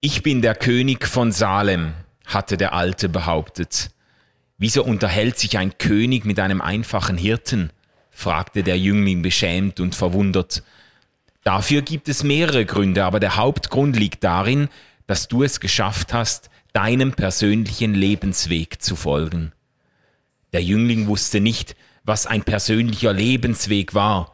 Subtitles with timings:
[0.00, 1.92] Ich bin der König von Salem,
[2.24, 3.90] hatte der Alte behauptet.
[4.56, 7.70] Wieso unterhält sich ein König mit einem einfachen Hirten?
[8.12, 10.62] fragte der Jüngling beschämt und verwundert.
[11.42, 14.68] Dafür gibt es mehrere Gründe, aber der Hauptgrund liegt darin,
[15.08, 19.50] dass du es geschafft hast, deinem persönlichen Lebensweg zu folgen.
[20.52, 21.74] Der Jüngling wusste nicht,
[22.04, 24.32] was ein persönlicher Lebensweg war.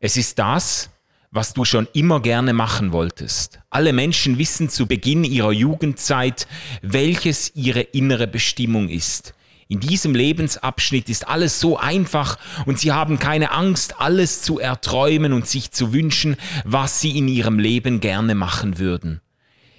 [0.00, 0.90] Es ist das,
[1.34, 3.58] was du schon immer gerne machen wolltest.
[3.68, 6.46] Alle Menschen wissen zu Beginn ihrer Jugendzeit,
[6.80, 9.34] welches ihre innere Bestimmung ist.
[9.66, 15.32] In diesem Lebensabschnitt ist alles so einfach und sie haben keine Angst, alles zu erträumen
[15.32, 19.20] und sich zu wünschen, was sie in ihrem Leben gerne machen würden.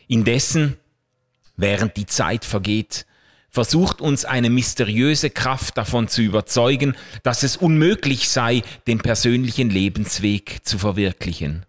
[0.07, 0.75] Indessen,
[1.55, 3.05] während die Zeit vergeht,
[3.55, 10.59] versucht uns eine mysteriöse Kraft davon zu überzeugen, dass es unmöglich sei, den persönlichen Lebensweg
[10.63, 11.65] zu verwirklichen.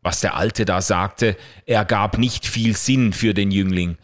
[0.00, 3.98] Was der Alte da sagte, ergab nicht viel Sinn für den Jüngling,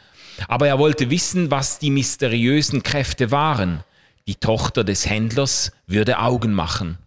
[0.48, 3.82] aber er wollte wissen, was die mysteriösen Kräfte waren.
[4.28, 6.98] Die Tochter des Händlers würde Augen machen.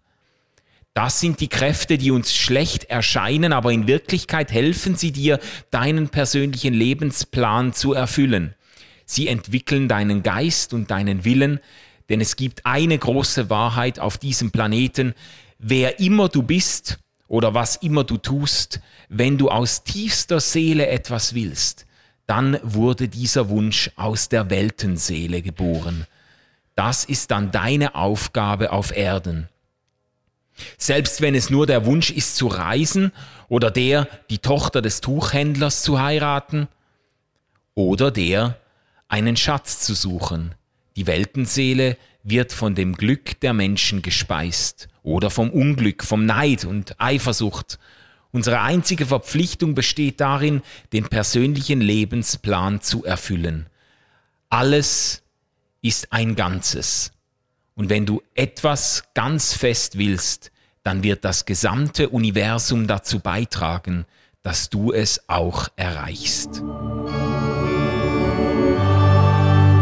[0.94, 5.38] Das sind die Kräfte, die uns schlecht erscheinen, aber in Wirklichkeit helfen sie dir,
[5.70, 8.56] deinen persönlichen Lebensplan zu erfüllen.
[9.10, 11.58] Sie entwickeln deinen Geist und deinen Willen,
[12.08, 15.14] denn es gibt eine große Wahrheit auf diesem Planeten.
[15.58, 21.34] Wer immer du bist oder was immer du tust, wenn du aus tiefster Seele etwas
[21.34, 21.86] willst,
[22.28, 26.06] dann wurde dieser Wunsch aus der Weltenseele geboren.
[26.76, 29.48] Das ist dann deine Aufgabe auf Erden.
[30.78, 33.10] Selbst wenn es nur der Wunsch ist zu reisen
[33.48, 36.68] oder der, die Tochter des Tuchhändlers zu heiraten
[37.74, 38.59] oder der,
[39.10, 40.54] einen Schatz zu suchen.
[40.96, 47.00] Die Weltenseele wird von dem Glück der Menschen gespeist oder vom Unglück, vom Neid und
[47.00, 47.78] Eifersucht.
[48.32, 53.66] Unsere einzige Verpflichtung besteht darin, den persönlichen Lebensplan zu erfüllen.
[54.48, 55.22] Alles
[55.82, 57.12] ist ein Ganzes.
[57.74, 60.52] Und wenn du etwas ganz fest willst,
[60.84, 64.06] dann wird das gesamte Universum dazu beitragen,
[64.42, 66.62] dass du es auch erreichst.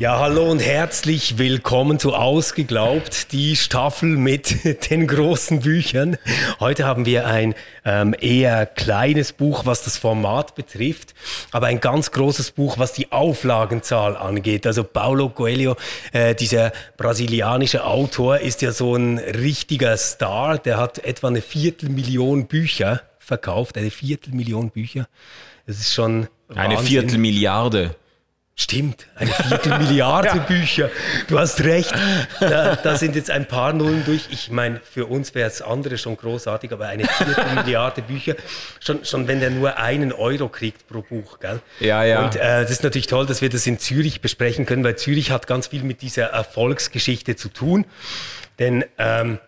[0.00, 6.16] Ja, hallo und herzlich willkommen zu Ausgeglaubt, die Staffel mit den großen Büchern.
[6.60, 11.16] Heute haben wir ein ähm, eher kleines Buch, was das Format betrifft,
[11.50, 14.68] aber ein ganz großes Buch, was die Auflagenzahl angeht.
[14.68, 15.74] Also Paulo Coelho,
[16.12, 20.58] äh, dieser brasilianische Autor, ist ja so ein richtiger Star.
[20.58, 25.08] Der hat etwa eine Viertelmillion Bücher verkauft, eine Viertelmillion Bücher.
[25.66, 26.62] Das ist schon Wahnsinn.
[26.62, 27.96] eine Viertelmilliarde.
[28.60, 30.34] Stimmt, eine Viertelmilliarde ja.
[30.38, 30.90] Bücher.
[31.28, 31.94] Du hast recht.
[32.40, 34.26] Da, da, sind jetzt ein paar Nullen durch.
[34.30, 38.34] Ich meine, für uns wäre es andere schon großartig, aber eine Viertelmilliarde Bücher,
[38.80, 41.60] schon, schon wenn der nur einen Euro kriegt pro Buch, gell?
[41.78, 42.24] Ja, ja.
[42.24, 45.30] Und äh, das ist natürlich toll, dass wir das in Zürich besprechen können, weil Zürich
[45.30, 47.86] hat ganz viel mit dieser Erfolgsgeschichte zu tun.
[48.58, 49.38] Denn ähm,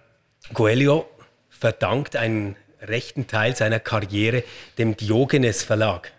[0.54, 1.10] Coelho
[1.49, 4.44] verdankt einen rechten Teil seiner Karriere
[4.78, 6.12] dem Diogenes Verlag.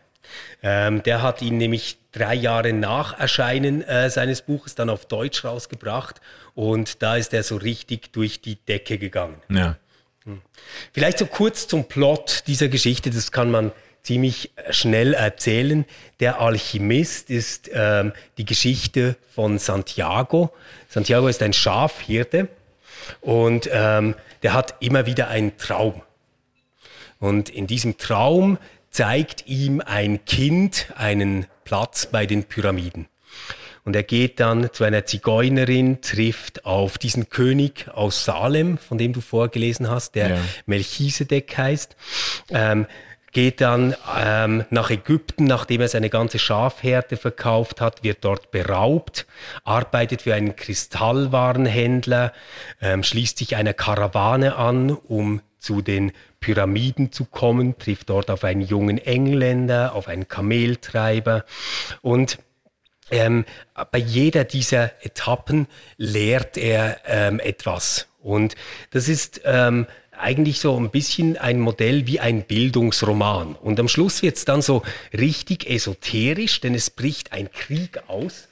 [0.63, 5.43] Ähm, der hat ihn nämlich drei Jahre nach Erscheinen äh, seines Buches dann auf Deutsch
[5.43, 6.21] rausgebracht
[6.53, 9.41] und da ist er so richtig durch die Decke gegangen.
[9.49, 9.77] Ja.
[10.25, 10.41] Hm.
[10.93, 13.71] Vielleicht so kurz zum Plot dieser Geschichte, das kann man
[14.03, 15.85] ziemlich schnell erzählen.
[16.19, 20.53] Der Alchemist ist ähm, die Geschichte von Santiago.
[20.89, 22.47] Santiago ist ein Schafhirte
[23.21, 26.01] und ähm, der hat immer wieder einen Traum.
[27.19, 28.57] Und in diesem Traum
[28.91, 33.07] zeigt ihm ein Kind einen Platz bei den Pyramiden.
[33.83, 39.13] Und er geht dann zu einer Zigeunerin, trifft auf diesen König aus Salem, von dem
[39.13, 40.37] du vorgelesen hast, der ja.
[40.67, 41.95] Melchisedek heißt.
[42.49, 42.85] Ähm,
[43.31, 49.25] geht dann ähm, nach Ägypten, nachdem er seine ganze Schafhärte verkauft hat, wird dort beraubt,
[49.63, 52.33] arbeitet für einen Kristallwarenhändler,
[52.81, 58.43] ähm, schließt sich einer Karawane an, um zu den Pyramiden zu kommen, trifft dort auf
[58.43, 61.45] einen jungen Engländer, auf einen Kameltreiber
[62.01, 62.39] und
[63.11, 63.45] ähm,
[63.91, 65.67] bei jeder dieser Etappen
[65.97, 68.07] lehrt er ähm, etwas.
[68.21, 68.55] Und
[68.91, 73.55] das ist ähm, eigentlich so ein bisschen ein Modell wie ein Bildungsroman.
[73.55, 74.83] Und am Schluss wird es dann so
[75.13, 78.47] richtig esoterisch, denn es bricht ein Krieg aus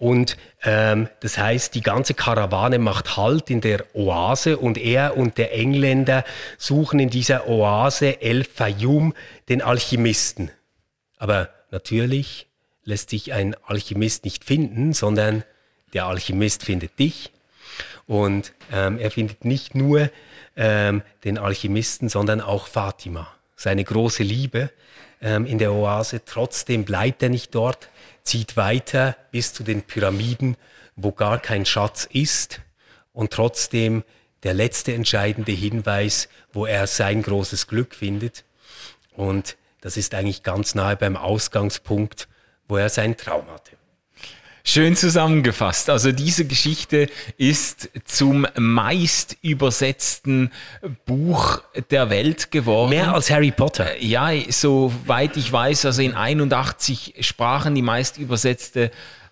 [0.00, 5.36] und ähm, das heißt, die ganze Karawane macht Halt in der Oase und er und
[5.36, 6.24] der Engländer
[6.56, 9.12] suchen in dieser Oase El Fayoum
[9.50, 10.50] den Alchemisten.
[11.18, 12.46] Aber natürlich
[12.82, 15.44] lässt sich ein Alchemist nicht finden, sondern
[15.92, 17.30] der Alchemist findet dich.
[18.06, 20.08] Und ähm, er findet nicht nur
[20.56, 24.70] ähm, den Alchemisten, sondern auch Fatima, seine große Liebe
[25.20, 26.22] ähm, in der Oase.
[26.24, 27.90] Trotzdem bleibt er nicht dort,
[28.22, 30.56] zieht weiter bis zu den Pyramiden,
[30.96, 32.60] wo gar kein Schatz ist
[33.12, 34.04] und trotzdem
[34.42, 38.44] der letzte entscheidende Hinweis, wo er sein großes Glück findet.
[39.12, 42.28] Und das ist eigentlich ganz nahe beim Ausgangspunkt,
[42.68, 43.79] wo er seinen Traum hatte.
[44.62, 45.88] Schön zusammengefasst.
[45.88, 47.08] Also diese Geschichte
[47.38, 50.50] ist zum meist übersetzten
[51.06, 52.90] Buch der Welt geworden.
[52.90, 53.96] Mehr als Harry Potter.
[53.96, 58.90] Äh, ja, soweit ich weiß, also in 81 Sprachen die meist übersetzte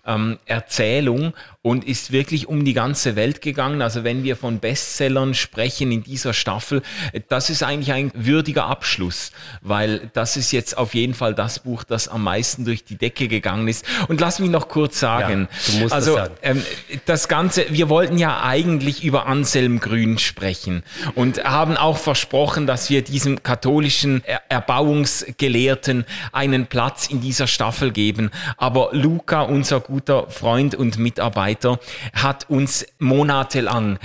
[0.09, 3.81] ähm, Erzählung und ist wirklich um die ganze Welt gegangen.
[3.81, 6.81] Also wenn wir von Bestsellern sprechen in dieser Staffel,
[7.27, 11.83] das ist eigentlich ein würdiger Abschluss, weil das ist jetzt auf jeden Fall das Buch,
[11.83, 13.85] das am meisten durch die Decke gegangen ist.
[14.07, 15.47] Und lass mich noch kurz sagen,
[15.79, 16.63] ja, also das, ähm,
[17.05, 20.83] das Ganze, wir wollten ja eigentlich über Anselm Grün sprechen
[21.13, 28.31] und haben auch versprochen, dass wir diesem katholischen Erbauungsgelehrten einen Platz in dieser Staffel geben.
[28.57, 29.98] Aber Luca, unser guter
[30.29, 31.79] Freund und Mitarbeiter, Mitarbeiter
[32.13, 33.99] hat uns monatelang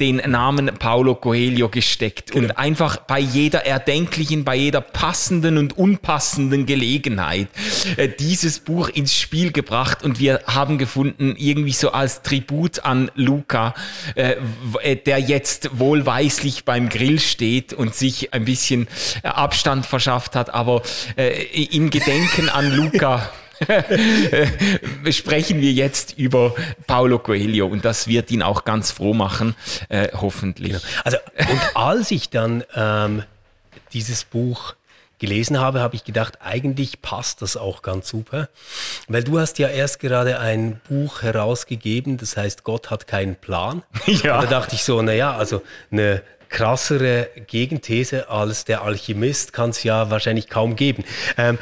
[0.00, 2.46] den Namen Paulo Coelho gesteckt genau.
[2.46, 7.48] und einfach bei jeder erdenklichen, bei jeder passenden und unpassenden Gelegenheit
[7.96, 13.10] äh, dieses Buch ins Spiel gebracht und wir haben gefunden, irgendwie so als Tribut an
[13.14, 13.74] Luca,
[14.14, 14.36] äh,
[14.82, 18.88] äh, der jetzt wohlweislich beim Grill steht und sich ein bisschen
[19.22, 20.82] Abstand verschafft hat, aber
[21.16, 23.30] im Gedenken an Luca
[25.10, 26.54] sprechen wir jetzt über
[26.86, 29.54] Paulo Coelho und das wird ihn auch ganz froh machen,
[29.88, 30.72] äh, hoffentlich.
[30.72, 30.84] Genau.
[31.04, 33.22] Also, und als ich dann ähm,
[33.92, 34.74] dieses Buch
[35.18, 38.48] gelesen habe, habe ich gedacht, eigentlich passt das auch ganz super,
[39.08, 43.82] weil du hast ja erst gerade ein Buch herausgegeben, das heißt Gott hat keinen Plan.
[44.06, 44.40] Ja.
[44.42, 50.10] da dachte ich so, naja, also eine krassere Gegenthese als der Alchemist kann es ja
[50.10, 51.04] wahrscheinlich kaum geben.
[51.36, 51.58] Ähm,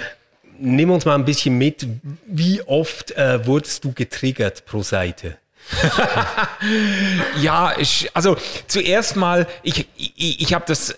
[0.62, 1.86] nimm uns mal ein bisschen mit.
[2.26, 5.36] Wie oft äh, wurdest du getriggert pro Seite?
[7.40, 8.36] ja, ich, also
[8.66, 10.96] zuerst mal, ich, ich, ich habe das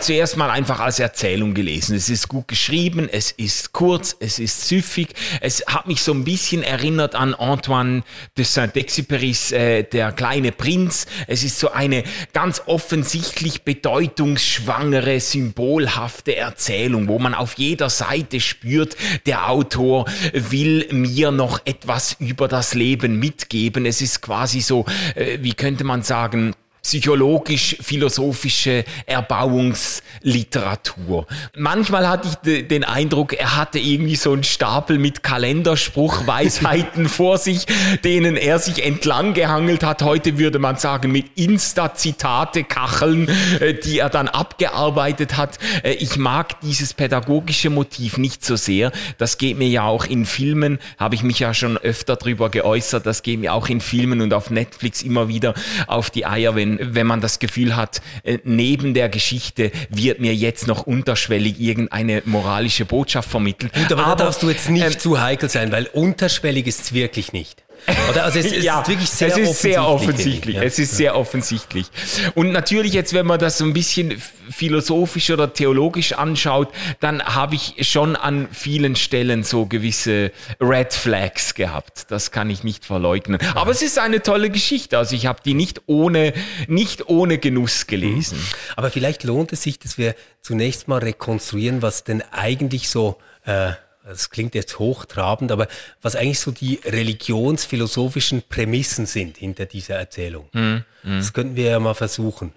[0.00, 1.94] zuerst mal einfach als Erzählung gelesen.
[1.94, 5.14] Es ist gut geschrieben, es ist kurz, es ist süffig.
[5.40, 8.02] Es hat mich so ein bisschen erinnert an Antoine
[8.36, 11.06] de Saint-Exupérys äh, Der kleine Prinz.
[11.26, 18.96] Es ist so eine ganz offensichtlich bedeutungsschwangere, symbolhafte Erzählung, wo man auf jeder Seite spürt,
[19.26, 23.86] der Autor will mir noch etwas über das Leben mitgeben.
[23.86, 24.84] Es ist quasi so,
[25.14, 31.26] äh, wie könnte man sagen, psychologisch-philosophische Erbauungsliteratur.
[31.56, 32.34] Manchmal hatte ich
[32.66, 37.66] den Eindruck, er hatte irgendwie so einen Stapel mit Kalenderspruchweisheiten vor sich,
[38.02, 40.02] denen er sich entlang gehangelt hat.
[40.02, 43.28] Heute würde man sagen, mit Insta-Zitate-Kacheln,
[43.60, 45.60] äh, die er dann abgearbeitet hat.
[45.84, 48.90] Äh, ich mag dieses pädagogische Motiv nicht so sehr.
[49.18, 53.06] Das geht mir ja auch in Filmen, habe ich mich ja schon öfter drüber geäußert,
[53.06, 55.54] das geht mir auch in Filmen und auf Netflix immer wieder
[55.86, 60.34] auf die Eier, wenn wenn, man das Gefühl hat, äh, neben der Geschichte wird mir
[60.34, 63.72] jetzt noch unterschwellig irgendeine moralische Botschaft vermittelt.
[63.72, 66.82] Gut, aber, aber da darfst du jetzt nicht ähm, zu heikel sein, weil unterschwellig ist
[66.82, 67.62] es wirklich nicht.
[68.10, 68.24] Oder?
[68.24, 70.56] Also es, es ja, ist wirklich sehr es ist sehr offensichtlich.
[70.56, 70.62] Ja.
[70.62, 71.86] Es ist sehr offensichtlich.
[72.34, 74.20] Und natürlich jetzt, wenn man das so ein bisschen
[74.50, 76.68] philosophisch oder theologisch anschaut,
[77.00, 82.10] dann habe ich schon an vielen Stellen so gewisse Red Flags gehabt.
[82.10, 83.40] Das kann ich nicht verleugnen.
[83.54, 84.98] Aber es ist eine tolle Geschichte.
[84.98, 86.32] Also ich habe die nicht ohne,
[86.66, 88.38] nicht ohne Genuss gelesen.
[88.38, 88.74] Mhm.
[88.76, 93.72] Aber vielleicht lohnt es sich, dass wir zunächst mal rekonstruieren, was denn eigentlich so äh,
[94.04, 95.68] das klingt jetzt hochtrabend, aber
[96.00, 100.48] was eigentlich so die religionsphilosophischen Prämissen sind hinter dieser Erzählung.
[100.52, 100.58] Mm,
[101.02, 101.18] mm.
[101.18, 102.52] Das könnten wir ja mal versuchen.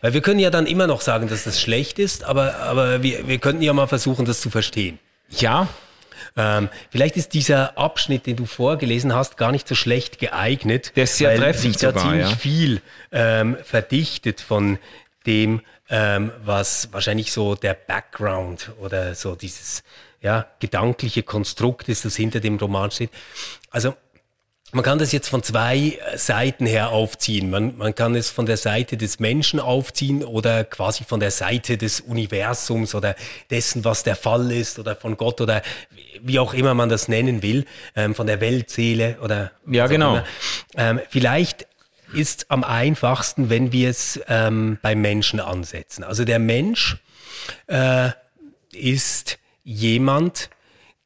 [0.00, 3.26] Weil wir können ja dann immer noch sagen, dass das schlecht ist, aber, aber wir,
[3.26, 4.98] wir könnten ja mal versuchen, das zu verstehen.
[5.30, 5.68] Ja.
[6.36, 10.92] Ähm, vielleicht ist dieser Abschnitt, den du vorgelesen hast, gar nicht so schlecht geeignet.
[10.96, 12.36] Der ist sehr weil sich da sogar, ziemlich ja.
[12.36, 14.78] viel ähm, verdichtet von
[15.26, 19.84] dem, ähm, was wahrscheinlich so der Background oder so dieses
[20.24, 23.10] ja, gedankliche Konstrukt ist, das hinter dem Roman steht.
[23.70, 23.94] Also
[24.72, 27.50] man kann das jetzt von zwei Seiten her aufziehen.
[27.50, 31.76] Man, man kann es von der Seite des Menschen aufziehen oder quasi von der Seite
[31.76, 33.14] des Universums oder
[33.50, 35.62] dessen, was der Fall ist oder von Gott oder
[36.22, 39.52] wie auch immer man das nennen will, ähm, von der Weltseele oder.
[39.66, 40.22] Ja, genau.
[40.74, 41.68] Ähm, vielleicht
[42.14, 46.02] ist am einfachsten, wenn wir es ähm, beim Menschen ansetzen.
[46.02, 46.96] Also der Mensch
[47.66, 48.10] äh,
[48.72, 50.50] ist jemand,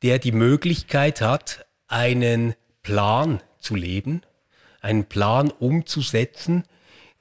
[0.03, 4.23] der die Möglichkeit hat, einen Plan zu leben,
[4.81, 6.65] einen Plan umzusetzen,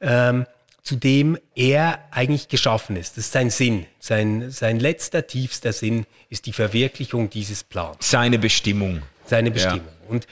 [0.02, 0.46] ähm,
[0.84, 3.18] zu dem er eigentlich geschaffen ist.
[3.18, 3.86] Das ist sein Sinn.
[4.00, 8.10] Sein, sein letzter, tiefster Sinn ist die Verwirklichung dieses Plans.
[8.10, 9.02] Seine Bestimmung.
[9.26, 9.82] Seine Bestimmung.
[9.82, 10.10] Ja.
[10.10, 10.28] Und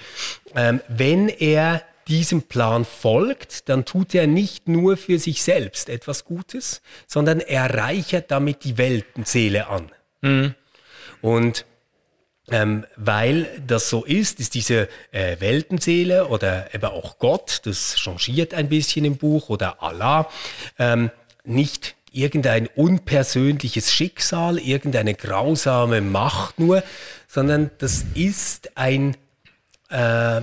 [0.55, 6.23] ähm, wenn er diesem Plan folgt, dann tut er nicht nur für sich selbst etwas
[6.23, 9.91] Gutes, sondern er reichert damit die Weltenseele an.
[10.21, 10.55] Mhm.
[11.25, 11.65] Und
[12.51, 18.53] ähm, weil das so ist, ist diese äh, Weltenseele oder eben auch Gott, das changiert
[18.53, 20.29] ein bisschen im Buch, oder Allah,
[20.77, 21.09] ähm,
[21.43, 26.83] nicht irgendein unpersönliches Schicksal, irgendeine grausame Macht nur,
[27.27, 29.17] sondern das ist ein,
[29.89, 29.95] äh,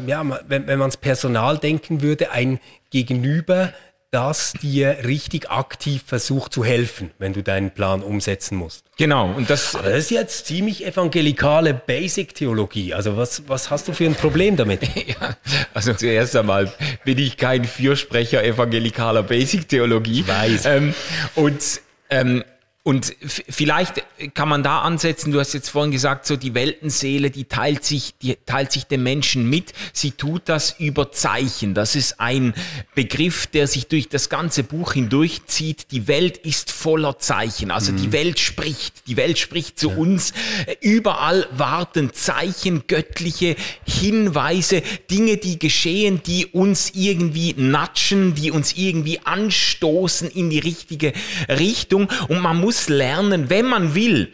[0.04, 2.58] ja, wenn, wenn man es Personal denken würde, ein
[2.90, 3.72] Gegenüber,
[4.12, 8.84] das dir richtig aktiv versucht zu helfen, wenn du deinen Plan umsetzen musst.
[8.98, 9.32] Genau.
[9.32, 12.92] Und das, Aber das ist jetzt ziemlich evangelikale Basic-Theologie.
[12.92, 14.82] Also was, was hast du für ein Problem damit?
[14.94, 15.36] ja,
[15.72, 16.70] also zuerst einmal
[17.04, 20.20] bin ich kein Fürsprecher evangelikaler Basic-Theologie.
[20.20, 20.66] Ich weiß.
[20.66, 20.94] Ähm,
[21.34, 22.44] und ähm,
[22.84, 24.02] und vielleicht
[24.34, 28.14] kann man da ansetzen, du hast jetzt vorhin gesagt, so die Weltenseele, die teilt sich,
[28.20, 29.72] die teilt sich dem Menschen mit.
[29.92, 31.74] Sie tut das über Zeichen.
[31.74, 32.54] Das ist ein
[32.96, 35.92] Begriff, der sich durch das ganze Buch hindurchzieht.
[35.92, 37.70] Die Welt ist voller Zeichen.
[37.70, 37.98] Also mhm.
[37.98, 39.06] die Welt spricht.
[39.06, 39.96] Die Welt spricht zu ja.
[39.96, 40.32] uns.
[40.80, 43.54] Überall warten Zeichen, göttliche
[43.86, 51.12] Hinweise, Dinge, die geschehen, die uns irgendwie natschen, die uns irgendwie anstoßen in die richtige
[51.48, 52.08] Richtung.
[52.26, 54.32] Und man muss muss lernen, wenn man will,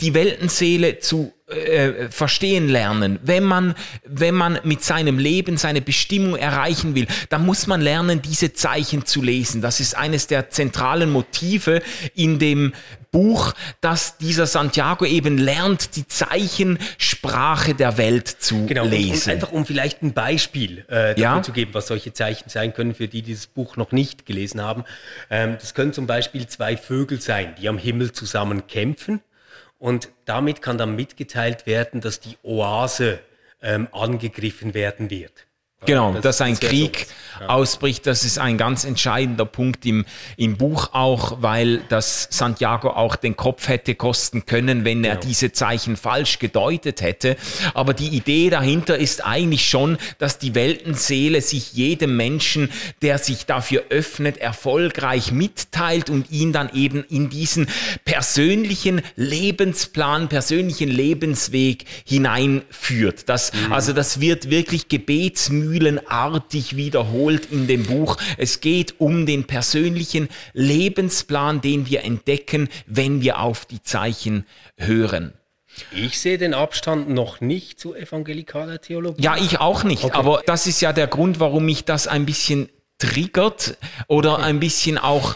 [0.00, 3.74] die Weltenseele zu äh, verstehen lernen, wenn man,
[4.06, 9.04] wenn man mit seinem Leben seine Bestimmung erreichen will, dann muss man lernen, diese Zeichen
[9.04, 9.60] zu lesen.
[9.60, 11.82] Das ist eines der zentralen Motive
[12.14, 12.72] in dem
[13.10, 19.12] Buch, dass dieser Santiago eben lernt, die Zeichensprache der Welt zu genau, lesen.
[19.12, 21.42] Und, und einfach um vielleicht ein Beispiel äh, ja?
[21.42, 24.62] zu geben, was solche Zeichen sein können, für die, die dieses Buch noch nicht gelesen
[24.62, 24.84] haben.
[25.30, 29.20] Ähm, das können zum Beispiel zwei Vögel sein, die am Himmel zusammen kämpfen.
[29.84, 33.20] Und damit kann dann mitgeteilt werden, dass die Oase
[33.60, 35.46] ähm, angegriffen werden wird.
[35.86, 37.06] Genau, das, dass ein Krieg
[37.38, 37.46] so.
[37.46, 40.04] ausbricht, das ist ein ganz entscheidender Punkt im,
[40.36, 45.26] im Buch auch, weil das Santiago auch den Kopf hätte kosten können, wenn er genau.
[45.26, 47.36] diese Zeichen falsch gedeutet hätte.
[47.74, 52.70] Aber die Idee dahinter ist eigentlich schon, dass die Weltenseele sich jedem Menschen,
[53.02, 57.68] der sich dafür öffnet, erfolgreich mitteilt und ihn dann eben in diesen
[58.04, 63.28] persönlichen Lebensplan, persönlichen Lebensweg hineinführt.
[63.28, 63.72] Das, mhm.
[63.72, 68.16] Also das wird wirklich gebetsmüde mühlenartig wiederholt in dem Buch.
[68.38, 75.32] Es geht um den persönlichen Lebensplan, den wir entdecken, wenn wir auf die Zeichen hören.
[75.90, 79.22] Ich sehe den Abstand noch nicht zu evangelikaler Theologie.
[79.22, 80.04] Ja, ich auch nicht.
[80.04, 80.16] Okay.
[80.16, 83.76] Aber das ist ja der Grund, warum mich das ein bisschen triggert
[84.06, 85.34] oder ein bisschen auch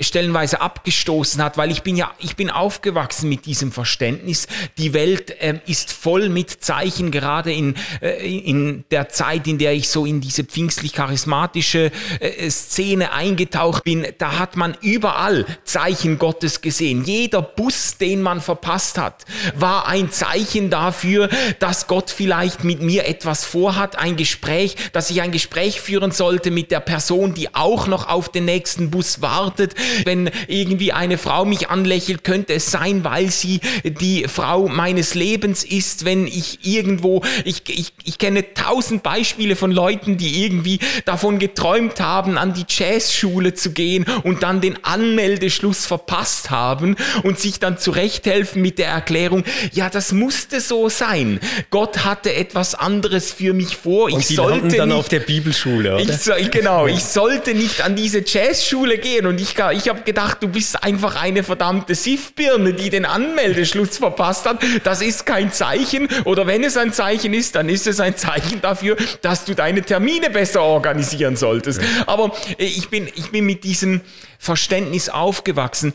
[0.00, 4.46] stellenweise abgestoßen hat, weil ich bin ja, ich bin aufgewachsen mit diesem Verständnis.
[4.78, 9.72] Die Welt äh, ist voll mit Zeichen, gerade in, äh, in der Zeit, in der
[9.72, 11.90] ich so in diese pfingstlich-charismatische
[12.20, 14.06] äh, Szene eingetaucht bin.
[14.18, 17.04] Da hat man überall Zeichen Gottes gesehen.
[17.04, 19.24] Jeder Bus, den man verpasst hat,
[19.54, 21.28] war ein Zeichen dafür,
[21.58, 26.50] dass Gott vielleicht mit mir etwas vorhat, ein Gespräch, dass ich ein Gespräch führen sollte
[26.50, 31.44] mit der Person, die auch noch auf den nächsten Bus wartet wenn irgendwie eine Frau
[31.44, 37.22] mich anlächelt, könnte es sein, weil sie die Frau meines Lebens ist, wenn ich irgendwo,
[37.44, 42.64] ich, ich, ich kenne tausend Beispiele von Leuten, die irgendwie davon geträumt haben, an die
[42.68, 48.88] Jazzschule zu gehen und dann den Anmeldeschluss verpasst haben und sich dann zurechthelfen mit der
[48.88, 51.40] Erklärung, ja, das musste so sein.
[51.70, 54.06] Gott hatte etwas anderes für mich vor.
[54.06, 56.38] Und ich sollte dann nicht, auf der Bibelschule, oder?
[56.38, 60.42] Ich, genau, ich sollte nicht an diese Jazzschule gehen und ich kann ich habe gedacht,
[60.42, 64.58] du bist einfach eine verdammte Siffbirne, die den Anmeldeschluss verpasst hat.
[64.84, 66.08] Das ist kein Zeichen.
[66.24, 69.82] Oder wenn es ein Zeichen ist, dann ist es ein Zeichen dafür, dass du deine
[69.82, 71.80] Termine besser organisieren solltest.
[72.06, 74.02] Aber äh, ich bin, ich bin mit diesem
[74.38, 75.94] Verständnis aufgewachsen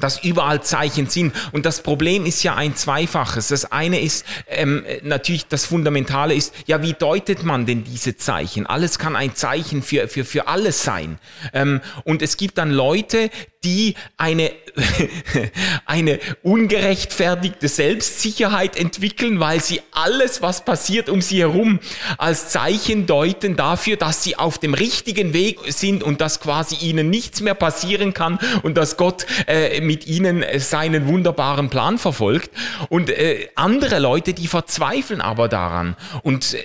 [0.00, 1.34] dass überall Zeichen sind.
[1.52, 3.48] Und das Problem ist ja ein zweifaches.
[3.48, 8.66] Das eine ist ähm, natürlich, das Fundamentale ist, ja, wie deutet man denn diese Zeichen?
[8.66, 11.18] Alles kann ein Zeichen für, für, für alles sein.
[11.52, 13.30] Ähm, und es gibt dann Leute,
[13.66, 14.52] die eine,
[15.86, 21.80] eine ungerechtfertigte Selbstsicherheit entwickeln, weil sie alles, was passiert um sie herum,
[22.16, 27.10] als Zeichen deuten dafür, dass sie auf dem richtigen Weg sind und dass quasi ihnen
[27.10, 32.50] nichts mehr passieren kann und dass Gott äh, mit ihnen seinen wunderbaren Plan verfolgt.
[32.88, 36.58] Und äh, andere Leute, die verzweifeln aber daran und äh,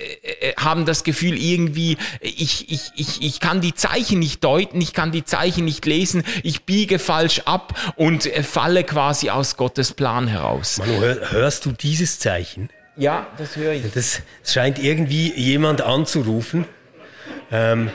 [0.50, 4.92] äh haben das Gefühl irgendwie, ich, ich, ich, ich kann die Zeichen nicht deuten, ich
[4.92, 9.92] kann die Zeichen nicht lesen, ich biege falsch ab und äh, falle quasi aus Gottes
[9.92, 10.78] Plan heraus.
[10.78, 12.70] Manu, hör, hörst du dieses Zeichen?
[12.96, 13.90] Ja, das höre ich.
[13.92, 16.66] Das scheint irgendwie jemand anzurufen.
[17.50, 17.90] Ähm,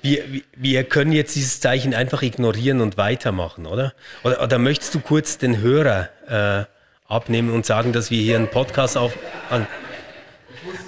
[0.00, 0.24] wir,
[0.56, 3.92] wir können jetzt dieses Zeichen einfach ignorieren und weitermachen, oder?
[4.24, 8.48] Oder, oder möchtest du kurz den Hörer äh, abnehmen und sagen, dass wir hier einen
[8.48, 9.12] Podcast auf...
[9.48, 9.66] An,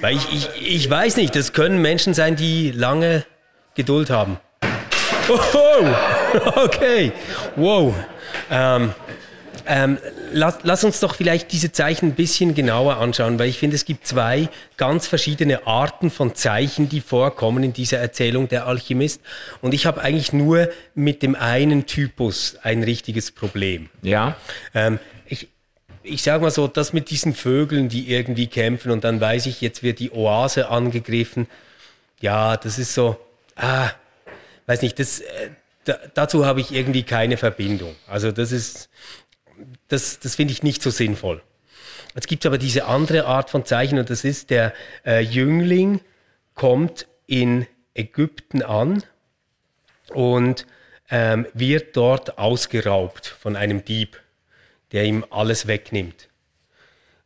[0.00, 3.25] weil ich, ich, ich weiß nicht, das können Menschen sein, die lange
[3.75, 4.38] Geduld haben.
[5.28, 5.87] Oh,
[6.57, 7.12] okay,
[7.57, 7.95] wow.
[8.50, 8.95] Ähm,
[9.67, 9.99] ähm,
[10.33, 13.85] lass, lass, uns doch vielleicht diese Zeichen ein bisschen genauer anschauen, weil ich finde, es
[13.85, 19.23] gibt zwei ganz verschiedene Arten von Zeichen, die vorkommen in dieser Erzählung der Alchemist.
[19.62, 23.88] Und ich habe eigentlich nur mit dem einen Typus ein richtiges Problem.
[24.03, 24.37] Ja.
[24.75, 25.49] Ähm, ich,
[26.03, 29.62] ich sage mal so, das mit diesen Vögeln, die irgendwie kämpfen und dann weiß ich,
[29.62, 31.47] jetzt wird die Oase angegriffen.
[32.21, 33.17] Ja, das ist so,
[33.57, 33.88] ah,
[34.67, 35.50] weiß nicht, das, äh,
[35.85, 37.95] da, dazu habe ich irgendwie keine Verbindung.
[38.07, 38.88] Also das ist,
[39.88, 41.43] das, das finde ich nicht so sinnvoll.
[42.14, 44.73] Jetzt gibt es aber diese andere Art von Zeichen und das ist, der
[45.05, 46.00] äh, Jüngling
[46.55, 49.03] kommt in Ägypten an
[50.11, 50.67] und
[51.11, 54.21] ähm, wird dort ausgeraubt von einem Dieb,
[54.93, 56.29] der ihm alles wegnimmt.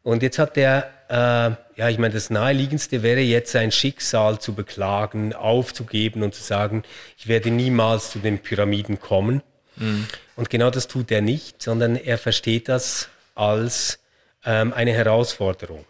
[0.02, 4.54] Und jetzt hat der, äh, ja, ich meine, das Naheliegendste wäre jetzt sein Schicksal zu
[4.54, 6.82] beklagen, aufzugeben und zu sagen,
[7.16, 9.42] ich werde niemals zu den Pyramiden kommen.
[9.76, 10.06] Mhm.
[10.36, 14.00] Und genau das tut er nicht, sondern er versteht das als
[14.44, 15.84] ähm, eine Herausforderung.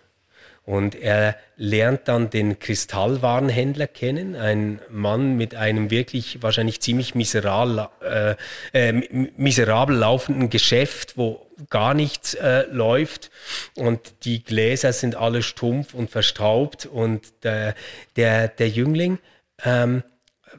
[0.65, 7.89] Und er lernt dann den Kristallwarenhändler kennen, ein Mann mit einem wirklich wahrscheinlich ziemlich miserabel,
[8.03, 8.35] äh,
[8.75, 8.93] äh,
[9.39, 13.31] miserabel laufenden Geschäft, wo gar nichts äh, läuft
[13.75, 17.75] und die Gläser sind alle stumpf und verstaubt und der,
[18.17, 19.19] der, der Jüngling
[19.64, 20.03] ähm,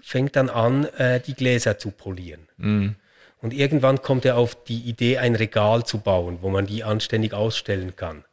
[0.02, 2.48] fängt dann an, äh, die Gläser zu polieren.
[2.58, 2.96] Mhm.
[3.42, 7.34] Und irgendwann kommt er auf die Idee, ein Regal zu bauen, wo man die anständig
[7.34, 8.26] ausstellen kann.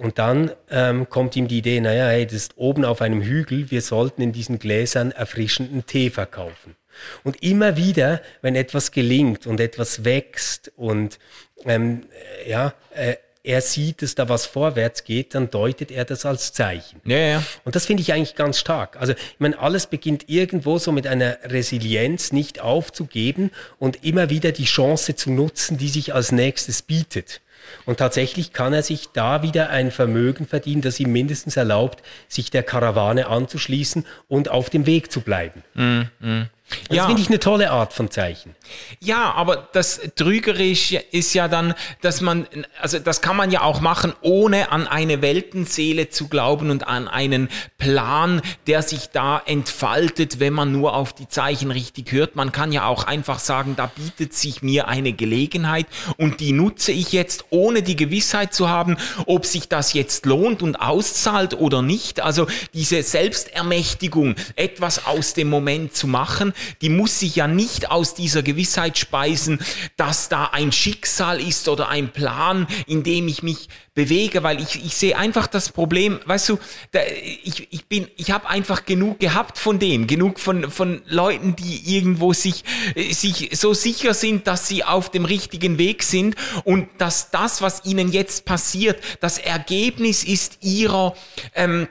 [0.00, 3.70] Und dann ähm, kommt ihm die Idee, naja, hey, das ist oben auf einem Hügel,
[3.70, 6.76] wir sollten in diesen Gläsern erfrischenden Tee verkaufen.
[7.24, 11.18] Und immer wieder, wenn etwas gelingt und etwas wächst und
[11.66, 12.04] ähm,
[12.46, 17.00] ja, äh, er sieht, dass da was vorwärts geht, dann deutet er das als Zeichen.
[17.04, 17.42] Ja, ja.
[17.64, 18.96] Und das finde ich eigentlich ganz stark.
[19.00, 24.52] Also, ich meine, alles beginnt irgendwo so mit einer Resilienz nicht aufzugeben und immer wieder
[24.52, 27.40] die Chance zu nutzen, die sich als nächstes bietet.
[27.84, 32.50] Und tatsächlich kann er sich da wieder ein Vermögen verdienen, das ihm mindestens erlaubt, sich
[32.50, 35.62] der Karawane anzuschließen und auf dem Weg zu bleiben.
[35.74, 36.48] Mm, mm.
[36.88, 37.06] Das ja.
[37.06, 38.54] finde ich eine tolle Art von Zeichen.
[39.00, 42.46] Ja, aber das Trügerische ist ja dann, dass man,
[42.80, 47.08] also das kann man ja auch machen, ohne an eine Weltenseele zu glauben und an
[47.08, 52.36] einen Plan, der sich da entfaltet, wenn man nur auf die Zeichen richtig hört.
[52.36, 56.92] Man kann ja auch einfach sagen, da bietet sich mir eine Gelegenheit und die nutze
[56.92, 61.82] ich jetzt, ohne die Gewissheit zu haben, ob sich das jetzt lohnt und auszahlt oder
[61.82, 62.20] nicht.
[62.20, 68.14] Also diese Selbstermächtigung, etwas aus dem Moment zu machen, die muss sich ja nicht aus
[68.14, 69.58] dieser Gewissheit speisen,
[69.96, 74.84] dass da ein Schicksal ist oder ein Plan, in dem ich mich bewege, weil ich,
[74.84, 76.58] ich sehe einfach das Problem, weißt du,
[76.92, 77.00] da,
[77.44, 81.96] ich, ich bin, ich habe einfach genug gehabt von dem, genug von, von Leuten, die
[81.96, 82.64] irgendwo sich,
[83.10, 87.84] sich so sicher sind, dass sie auf dem richtigen Weg sind und dass das, was
[87.84, 91.14] ihnen jetzt passiert, das Ergebnis ist ihrer,
[91.54, 91.86] ähm,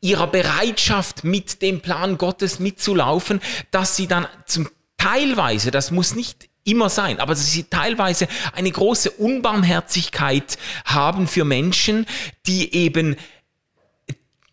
[0.00, 6.48] ihrer Bereitschaft, mit dem Plan Gottes mitzulaufen, dass sie dann zum teilweise, das muss nicht
[6.64, 12.06] immer sein, aber dass sie teilweise eine große Unbarmherzigkeit haben für Menschen,
[12.46, 13.16] die eben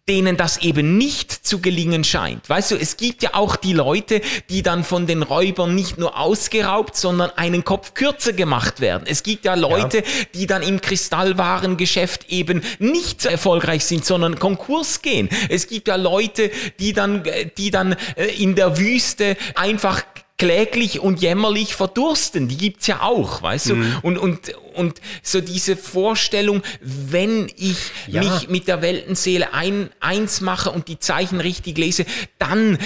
[0.10, 2.50] denen das eben nicht zu gelingen scheint.
[2.50, 6.17] Weißt du, es gibt ja auch die Leute, die dann von den Räubern nicht nur
[6.17, 9.04] ausgeraubt, sondern einen Kopf kürzer gemacht werden.
[9.06, 10.04] Es gibt ja Leute, ja.
[10.34, 15.30] die dann im Kristallwarengeschäft eben nicht so erfolgreich sind, sondern Konkurs gehen.
[15.50, 17.24] Es gibt ja Leute, die dann,
[17.58, 20.04] die dann äh, in der Wüste einfach
[20.38, 22.47] kläglich und jämmerlich verdursten.
[22.47, 23.76] Die gibt's ja auch, weißt du?
[23.76, 23.97] Mhm.
[24.04, 24.39] Und, und,
[24.76, 28.21] und so diese Vorstellung, wenn ich Ja.
[28.23, 32.06] mich mit der Weltenseele ein, eins mache und die Zeichen richtig lese,
[32.38, 32.78] dann,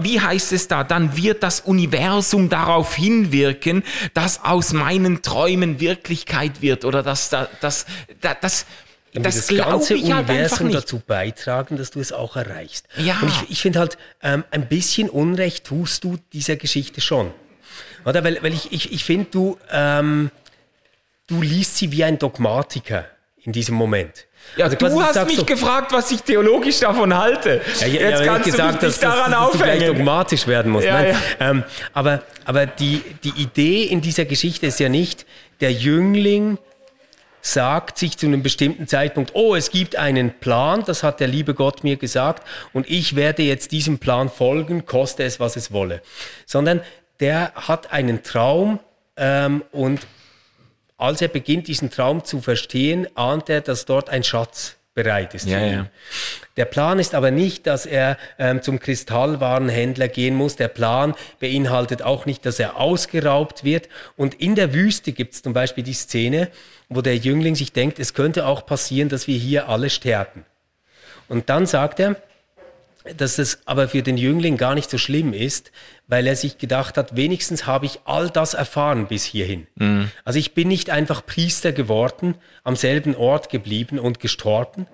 [0.00, 6.60] wie heißt es da, dann wird das Universum darauf hinwirken, dass aus meinen Träumen Wirklichkeit
[6.60, 7.86] wird oder dass da, das,
[8.20, 8.36] da,
[9.12, 10.76] das, das, ganze ich halt Universum nicht.
[10.78, 12.86] dazu beitragen, dass du es auch erreichst.
[12.96, 13.18] Ja.
[13.20, 17.30] Und ich, ich finde halt, ähm, ein bisschen Unrecht tust du dieser Geschichte schon.
[18.06, 18.24] Oder?
[18.24, 20.30] Weil, weil ich, ich, ich finde, du, ähm,
[21.26, 23.04] du liest sie wie ein Dogmatiker
[23.42, 24.26] in diesem Moment.
[24.56, 27.60] Ja, Also du hast mich so- gefragt, was ich theologisch davon halte.
[27.80, 29.86] Ja, ja, Jetzt kannst du gesagt, mich dass, nicht dass, daran dass, dass du aufhängen.
[29.86, 30.86] dogmatisch werden musst.
[30.86, 31.04] Ja.
[31.38, 35.26] Ähm, aber aber die, die Idee in dieser Geschichte ist ja nicht,
[35.60, 36.58] der Jüngling
[37.42, 41.54] sagt sich zu einem bestimmten Zeitpunkt, oh, es gibt einen Plan, das hat der liebe
[41.54, 46.02] Gott mir gesagt, und ich werde jetzt diesem Plan folgen, koste es, was es wolle.
[46.46, 46.80] Sondern
[47.20, 48.78] der hat einen Traum
[49.16, 50.06] ähm, und
[50.96, 55.46] als er beginnt, diesen Traum zu verstehen, ahnt er, dass dort ein Schatz bereit ist.
[55.48, 55.86] Ja, ja.
[56.56, 60.56] Der Plan ist aber nicht, dass er ähm, zum Kristallwarenhändler gehen muss.
[60.56, 63.88] Der Plan beinhaltet auch nicht, dass er ausgeraubt wird.
[64.16, 66.50] Und in der Wüste gibt es zum Beispiel die Szene,
[66.90, 70.44] wo der Jüngling sich denkt, es könnte auch passieren, dass wir hier alle sterben.
[71.28, 72.16] Und dann sagt er,
[73.16, 75.72] dass es aber für den Jüngling gar nicht so schlimm ist,
[76.06, 79.66] weil er sich gedacht hat, wenigstens habe ich all das erfahren bis hierhin.
[80.24, 84.86] Also ich bin nicht einfach Priester geworden, am selben Ort geblieben und gestorben,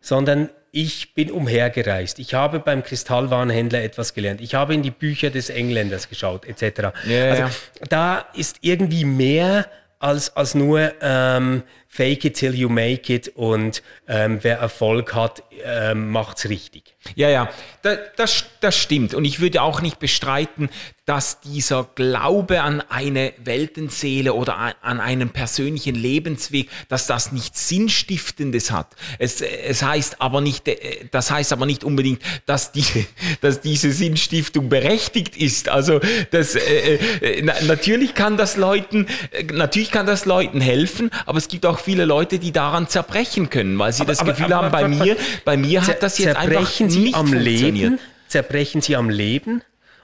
[0.00, 2.18] sondern ich bin umhergereist.
[2.18, 4.40] Ich habe beim Kristallwarenhändler etwas gelernt.
[4.40, 6.92] Ich habe in die Bücher des Engländers geschaut, etc.
[7.06, 7.50] Ja, also ja.
[7.88, 9.66] da ist irgendwie mehr
[9.98, 15.42] als, als nur ähm, fake it till you make it und ähm, wer Erfolg hat,
[15.64, 16.94] ähm, macht's richtig.
[17.16, 17.50] Ja, ja,
[17.82, 19.12] da, das, das stimmt.
[19.14, 20.68] Und ich würde auch nicht bestreiten,
[21.10, 28.70] dass dieser Glaube an eine Weltenseele oder an, einen persönlichen Lebensweg, dass das nichts Sinnstiftendes
[28.70, 28.94] hat.
[29.18, 32.84] Es, es heißt aber nicht, äh, das heißt aber nicht unbedingt, dass, die,
[33.40, 35.68] dass diese Sinnstiftung berechtigt ist.
[35.68, 36.00] Also
[36.30, 41.38] das, äh, äh, na, natürlich kann das Leuten, äh, natürlich kann das Leuten helfen, aber
[41.38, 44.66] es gibt auch viele Leute, die daran zerbrechen können, weil sie das aber- Gefühl aber-
[44.66, 47.32] haben, bei aber- mir, bei mir hat das jetzt einfach zerbrechen Sie nicht am.
[47.32, 47.98] Leben?
[48.28, 49.62] Zerbrechen Sie am Leben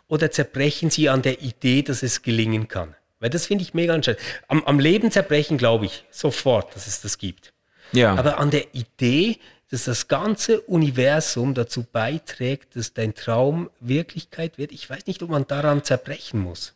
[0.09, 2.95] oder zerbrechen Sie an der Idee, dass es gelingen kann?
[3.21, 4.23] Weil das finde ich mega entscheidend.
[4.49, 7.53] Am, am Leben zerbrechen glaube ich sofort, dass es das gibt.
[7.93, 8.15] Ja.
[8.15, 9.39] Aber an der Idee,
[9.71, 15.31] dass das ganze Universum dazu beiträgt, dass dein Traum Wirklichkeit wird, ich weiß nicht, ob
[15.31, 16.75] man daran zerbrechen muss.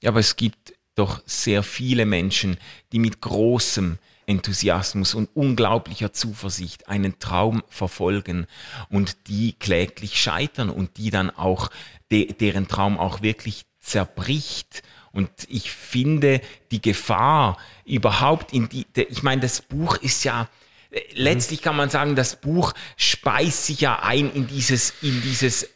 [0.00, 2.58] Ja, aber es gibt doch sehr viele Menschen,
[2.92, 8.46] die mit großem Enthusiasmus und unglaublicher Zuversicht einen Traum verfolgen
[8.90, 11.70] und die kläglich scheitern und die dann auch,
[12.10, 14.82] de, deren Traum auch wirklich zerbricht.
[15.12, 17.56] Und ich finde die Gefahr
[17.86, 20.48] überhaupt in die, de, ich meine, das Buch ist ja,
[20.90, 25.68] äh, letztlich kann man sagen, das Buch speist sich ja ein in dieses, in dieses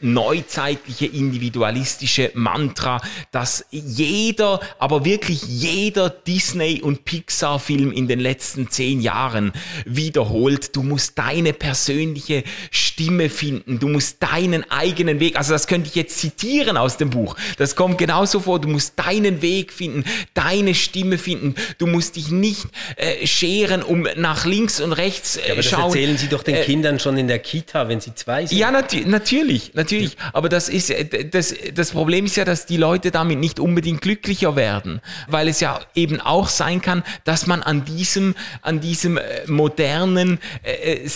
[0.00, 9.00] neuzeitliche individualistische Mantra, dass jeder, aber wirklich jeder Disney- und Pixar-Film in den letzten zehn
[9.00, 9.52] Jahren
[9.86, 10.76] wiederholt.
[10.76, 12.44] Du musst deine persönliche
[13.00, 13.78] Stimme finden.
[13.78, 17.34] Du musst deinen eigenen Weg, also das könnte ich jetzt zitieren aus dem Buch.
[17.56, 18.60] Das kommt genauso vor.
[18.60, 21.54] Du musst deinen Weg finden, deine Stimme finden.
[21.78, 25.84] Du musst dich nicht äh, scheren, um nach links und rechts äh, Aber das schauen.
[25.84, 28.58] erzählen Sie doch den Äh, Kindern schon in der Kita, wenn sie zwei sind.
[28.58, 30.16] ja, nat natürlich, natürlich.
[30.34, 34.02] Aber das ist, äh, das, das Problem ist ja, dass die Leute damit nicht unbedingt
[34.02, 35.00] glücklicher werden.
[35.26, 40.38] Weil es ja eben auch sein kann, dass man an diesem, an diesem äh, modernen
[40.64, 41.08] äh,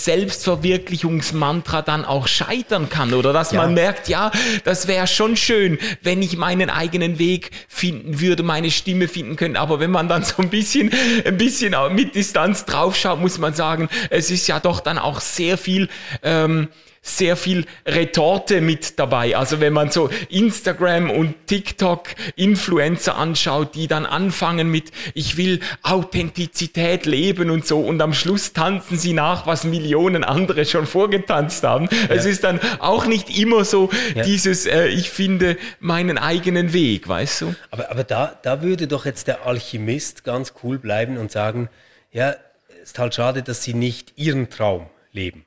[1.74, 3.12] Selbstverwirklichungsmantra dann auch scheitern kann.
[3.14, 3.62] Oder dass Ja.
[3.62, 4.30] man merkt, ja,
[4.64, 9.56] das wäre schon schön, wenn ich meinen eigenen Weg finden würde, meine Stimme finden können.
[9.56, 10.90] Aber wenn man dann so ein bisschen,
[11.24, 15.58] ein bisschen mit Distanz draufschaut, muss man sagen, es ist ja doch dann auch sehr
[15.58, 15.88] viel,
[16.22, 16.68] ähm,
[17.06, 19.36] sehr viel Retorte mit dabei.
[19.36, 25.60] Also wenn man so Instagram und TikTok Influencer anschaut, die dann anfangen mit ich will
[25.82, 31.62] Authentizität leben und so und am Schluss tanzen sie nach, was Millionen andere schon vorgetanzt
[31.62, 31.88] haben.
[32.08, 34.24] Es ist dann auch nicht immer so Ja.
[34.24, 37.54] dieses äh, ich finde meinen eigenen Weg, weißt du?
[37.70, 41.68] Aber, aber da, da würde doch jetzt der Alchemist ganz cool bleiben und sagen,
[42.12, 42.34] ja,
[42.82, 45.44] ist halt schade, dass sie nicht ihren Traum leben.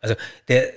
[0.00, 0.14] Also
[0.48, 0.70] der,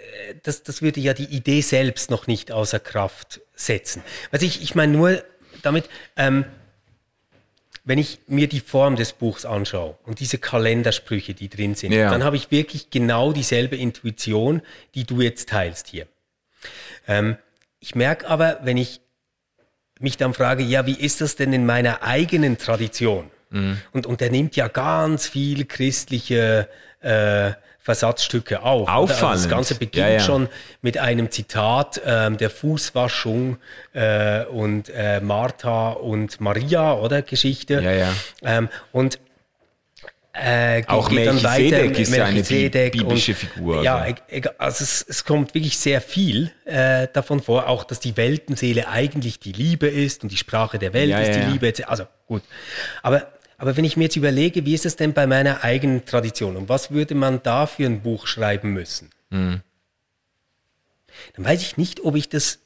[0.44, 4.04] das, das würde ja die Idee selbst noch nicht außer Kraft setzen.
[4.32, 5.24] Also ich, ich meine nur
[5.62, 6.46] damit, ähm,
[7.86, 12.10] wenn ich mir die Form des Buchs anschaue und diese Kalendersprüche, die drin sind, Ja.
[12.10, 14.62] dann habe ich wirklich genau dieselbe Intuition,
[14.96, 16.08] die du jetzt teilst hier.
[17.08, 17.38] Ähm,
[17.80, 19.02] ich merke aber, wenn ich
[20.00, 23.30] mich dann frage, ja, wie ist das denn in meiner eigenen Tradition?
[23.50, 23.80] Mhm.
[23.92, 26.70] Und, und er nimmt ja ganz viel christliche
[27.02, 27.52] äh,
[27.84, 28.88] Versatzstücke auf.
[28.88, 29.24] Auffallend.
[29.24, 30.20] Also das Ganze beginnt ja, ja.
[30.22, 30.48] schon
[30.82, 33.58] mit einem Zitat ähm, der Fußwaschung
[33.92, 37.82] äh, und äh, Martha und Maria, oder Geschichte.
[37.82, 38.14] Ja, ja.
[38.42, 39.20] Ähm, und
[40.32, 43.84] äh, auch geht dann weiter ist ja eine biblische und, Figur.
[43.84, 48.16] Ja, also, also es, es kommt wirklich sehr viel äh, davon vor, auch dass die
[48.16, 51.72] Weltenseele eigentlich die Liebe ist und die Sprache der Welt ja, ist die Liebe.
[51.86, 52.44] Also gut.
[53.04, 53.28] Aber
[53.64, 56.68] aber wenn ich mir jetzt überlege, wie ist es denn bei meiner eigenen Tradition und
[56.68, 59.62] was würde man da für ein Buch schreiben müssen, mhm.
[61.38, 62.60] dann weiß ich nicht, ob ich das.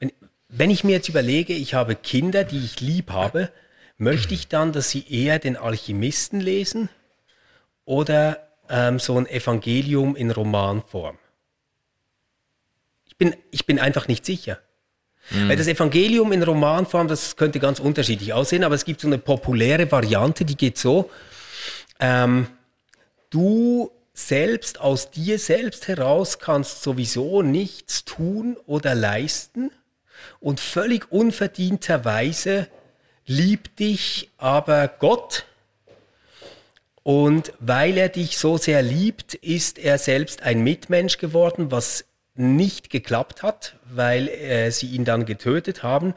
[0.00, 0.10] Wenn,
[0.48, 3.52] wenn ich mir jetzt überlege, ich habe Kinder, die ich lieb habe,
[3.98, 6.88] möchte ich dann, dass sie eher den Alchemisten lesen
[7.84, 11.18] oder ähm, so ein Evangelium in Romanform?
[13.06, 14.58] Ich bin, ich bin einfach nicht sicher.
[15.30, 15.48] Mhm.
[15.48, 19.18] Weil das Evangelium in Romanform, das könnte ganz unterschiedlich aussehen, aber es gibt so eine
[19.18, 21.10] populäre Variante, die geht so.
[21.98, 22.46] Ähm,
[23.30, 29.70] du selbst aus dir selbst heraus kannst sowieso nichts tun oder leisten
[30.40, 32.68] und völlig unverdienterweise
[33.26, 35.44] liebt dich aber Gott
[37.02, 42.04] und weil er dich so sehr liebt, ist er selbst ein Mitmensch geworden, was
[42.38, 46.14] nicht geklappt hat, weil äh, sie ihn dann getötet haben.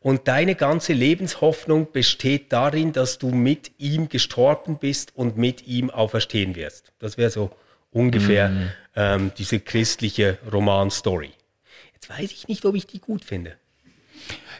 [0.00, 5.90] Und deine ganze Lebenshoffnung besteht darin, dass du mit ihm gestorben bist und mit ihm
[5.90, 6.92] auferstehen wirst.
[6.98, 7.50] Das wäre so
[7.92, 8.70] ungefähr mm.
[8.96, 11.30] ähm, diese christliche Roman-Story.
[11.94, 13.56] Jetzt weiß ich nicht, ob ich die gut finde.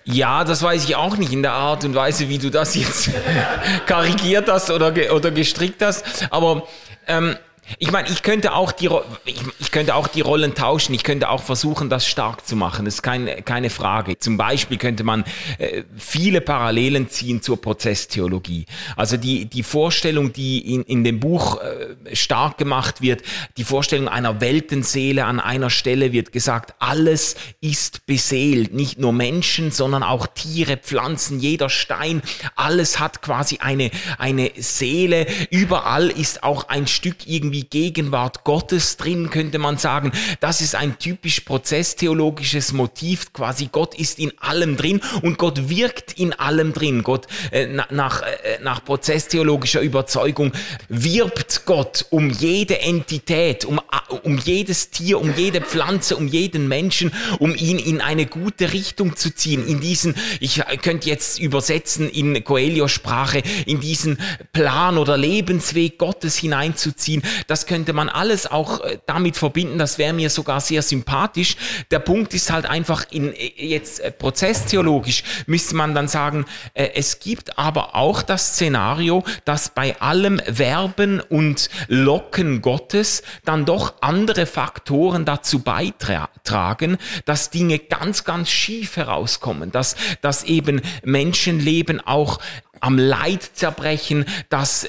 [0.04, 3.10] Ja, das weiß ich auch nicht in der Art und Weise, wie du das jetzt
[3.86, 6.28] karikiert hast oder, oder gestrickt hast.
[6.30, 6.68] Aber
[7.06, 7.36] ähm,
[7.78, 8.88] ich meine, ich könnte auch die
[9.24, 10.94] ich, ich, könnte auch die Rollen tauschen.
[10.94, 12.84] Ich könnte auch versuchen, das stark zu machen.
[12.84, 14.18] Das ist keine, keine Frage.
[14.18, 15.24] Zum Beispiel könnte man
[15.58, 18.66] äh, viele Parallelen ziehen zur Prozesstheologie.
[18.96, 23.22] Also die, die Vorstellung, die in, in dem Buch äh, stark gemacht wird,
[23.56, 28.74] die Vorstellung einer Weltenseele an einer Stelle wird gesagt, alles ist beseelt.
[28.74, 32.22] Nicht nur Menschen, sondern auch Tiere, Pflanzen, jeder Stein.
[32.56, 35.26] Alles hat quasi eine, eine Seele.
[35.50, 40.12] Überall ist auch ein Stück irgendwie irgendwie Gegenwart Gottes drin, könnte man sagen.
[40.40, 43.32] Das ist ein typisch prozesstheologisches Motiv.
[43.32, 47.02] Quasi Gott ist in allem drin und Gott wirkt in allem drin.
[47.02, 50.52] Gott äh, nach, äh, nach prozesstheologischer Überzeugung
[50.88, 53.80] wirbt Gott um jede Entität, um,
[54.22, 59.16] um jedes Tier, um jede Pflanze, um jeden Menschen, um ihn in eine gute Richtung
[59.16, 59.66] zu ziehen.
[59.66, 64.18] In diesen, ich könnte jetzt übersetzen in Coelho-Sprache, in diesen
[64.52, 70.12] Plan oder Lebensweg Gottes hineinzuziehen das könnte man alles auch äh, damit verbinden, das wäre
[70.12, 71.56] mir sogar sehr sympathisch.
[71.90, 77.20] Der Punkt ist halt einfach in äh, jetzt äh, prozesstheologisch müsste man dann sagen, es
[77.20, 84.46] gibt aber auch das Szenario, dass bei allem Werben und Locken Gottes dann doch andere
[84.46, 92.38] Faktoren dazu beitragen, dass Dinge ganz, ganz schief herauskommen, dass, dass eben Menschenleben auch
[92.80, 94.86] am Leid zerbrechen, dass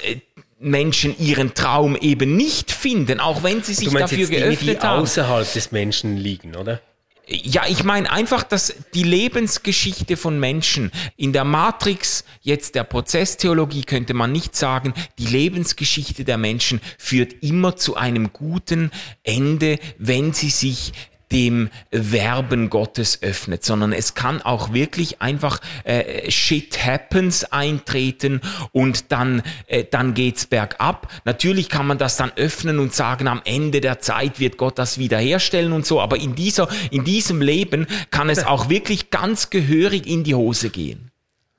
[0.64, 5.02] Menschen ihren Traum eben nicht finden, auch wenn sie sich dafür geöffnet Dinge, die haben.
[5.02, 6.80] außerhalb des Menschen liegen, oder?
[7.26, 13.84] Ja, ich meine einfach, dass die Lebensgeschichte von Menschen in der Matrix jetzt der Prozesstheologie
[13.84, 18.90] könnte man nicht sagen, die Lebensgeschichte der Menschen führt immer zu einem guten
[19.22, 20.92] Ende, wenn sie sich
[21.34, 29.10] dem Werben Gottes öffnet, sondern es kann auch wirklich einfach äh, Shit happens eintreten und
[29.10, 31.12] dann, äh, dann geht's bergab.
[31.24, 34.98] Natürlich kann man das dann öffnen und sagen, am Ende der Zeit wird Gott das
[34.98, 40.06] wiederherstellen und so, aber in dieser, in diesem Leben kann es auch wirklich ganz gehörig
[40.06, 41.10] in die Hose gehen.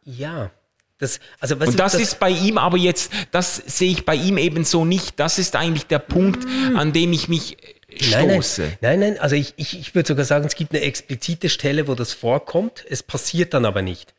[0.06, 0.52] Ja,
[0.98, 4.38] das, also und das, das, ist bei ihm aber jetzt, das sehe ich bei ihm
[4.38, 5.20] eben so nicht.
[5.20, 7.58] Das ist eigentlich der Punkt, an dem ich mich
[8.04, 8.62] stoße.
[8.62, 9.20] Nein, nein, nein, nein.
[9.20, 12.86] also ich, ich, ich würde sogar sagen, es gibt eine explizite Stelle, wo das vorkommt.
[12.90, 14.14] Es passiert dann aber nicht.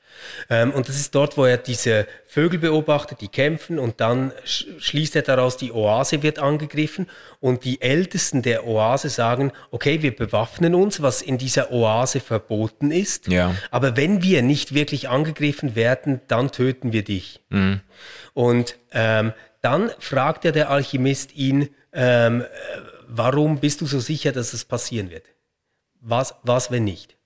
[0.49, 5.17] Ähm, und das ist dort, wo er diese Vögel beobachtet, die kämpfen und dann schließt
[5.17, 7.09] er daraus, die Oase wird angegriffen
[7.41, 12.91] und die Ältesten der Oase sagen, okay, wir bewaffnen uns, was in dieser Oase verboten
[12.91, 13.55] ist, ja.
[13.71, 17.41] aber wenn wir nicht wirklich angegriffen werden, dann töten wir dich.
[17.49, 17.81] Mhm.
[18.35, 22.45] Und ähm, dann fragt ja der Alchemist ihn, ähm,
[23.07, 25.27] warum bist du so sicher, dass es passieren wird?
[26.01, 27.17] Was, was, wenn nicht?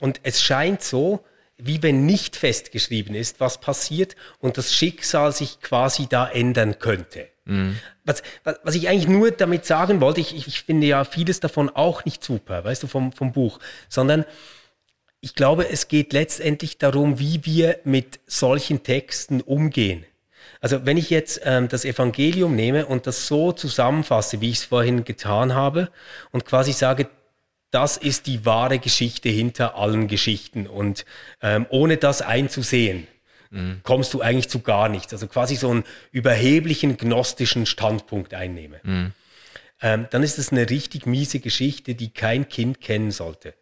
[0.00, 1.24] Und es scheint so,
[1.56, 7.28] wie wenn nicht festgeschrieben ist, was passiert und das Schicksal sich quasi da ändern könnte.
[7.44, 7.78] Mhm.
[8.04, 11.68] Was, was, was, ich eigentlich nur damit sagen wollte, ich, ich, finde ja vieles davon
[11.68, 14.24] auch nicht super, weißt du, vom, vom Buch, sondern
[15.20, 20.04] ich glaube, es geht letztendlich darum, wie wir mit solchen Texten umgehen.
[20.60, 24.64] Also wenn ich jetzt ähm, das Evangelium nehme und das so zusammenfasse, wie ich es
[24.64, 25.90] vorhin getan habe,
[26.32, 27.08] und quasi sage,
[27.70, 30.66] das ist die wahre Geschichte hinter allen Geschichten.
[30.66, 31.04] Und
[31.42, 33.06] ähm, ohne das einzusehen,
[33.50, 33.80] mhm.
[33.82, 35.12] kommst du eigentlich zu gar nichts.
[35.12, 38.80] Also quasi so einen überheblichen gnostischen Standpunkt einnehmen.
[38.82, 39.12] Mhm.
[39.80, 43.54] Ähm, dann ist es eine richtig miese Geschichte, die kein Kind kennen sollte.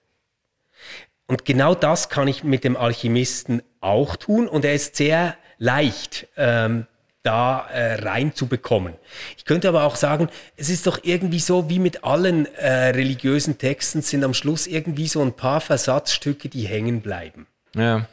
[1.27, 4.49] Und genau das kann ich mit dem Alchemisten auch tun.
[4.49, 6.87] Und er ist sehr leicht, ähm,
[7.23, 8.95] da äh, reinzubekommen.
[9.37, 13.59] Ich könnte aber auch sagen, es ist doch irgendwie so, wie mit allen äh, religiösen
[13.59, 17.49] Texten sind am Schluss irgendwie so ein paar Versatzstücke, die hängen bleiben.
[17.75, 18.07] Ja.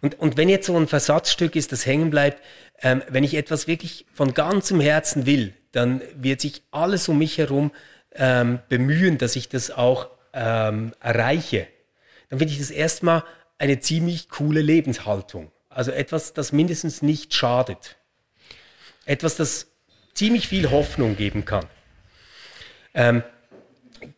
[0.00, 2.40] Und, und wenn jetzt so ein Versatzstück ist, das hängen bleibt,
[2.82, 7.38] ähm, wenn ich etwas wirklich von ganzem Herzen will, dann wird sich alles um mich
[7.38, 7.72] herum
[8.14, 11.66] ähm, bemühen, dass ich das auch ähm, erreiche.
[12.28, 13.24] Dann finde ich das erstmal
[13.58, 15.51] eine ziemlich coole Lebenshaltung.
[15.74, 17.96] Also etwas, das mindestens nicht schadet.
[19.04, 19.68] Etwas, das
[20.14, 21.66] ziemlich viel Hoffnung geben kann.
[22.94, 23.22] Ähm,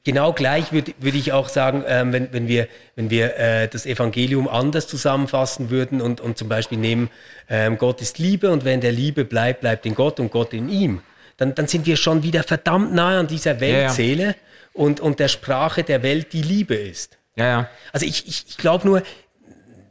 [0.02, 3.86] genau gleich würde würd ich auch sagen, ähm, wenn, wenn wir, wenn wir äh, das
[3.86, 7.10] Evangelium anders zusammenfassen würden und, und zum Beispiel nehmen,
[7.48, 10.68] ähm, Gott ist Liebe und wenn der Liebe bleibt, bleibt in Gott und Gott in
[10.68, 11.02] ihm,
[11.36, 14.36] dann, dann sind wir schon wieder verdammt nahe an dieser Weltseele ja, ja.
[14.72, 17.18] Und, und der Sprache der Welt, die Liebe ist.
[17.36, 17.70] Ja, ja.
[17.92, 19.02] Also ich, ich, ich glaube nur,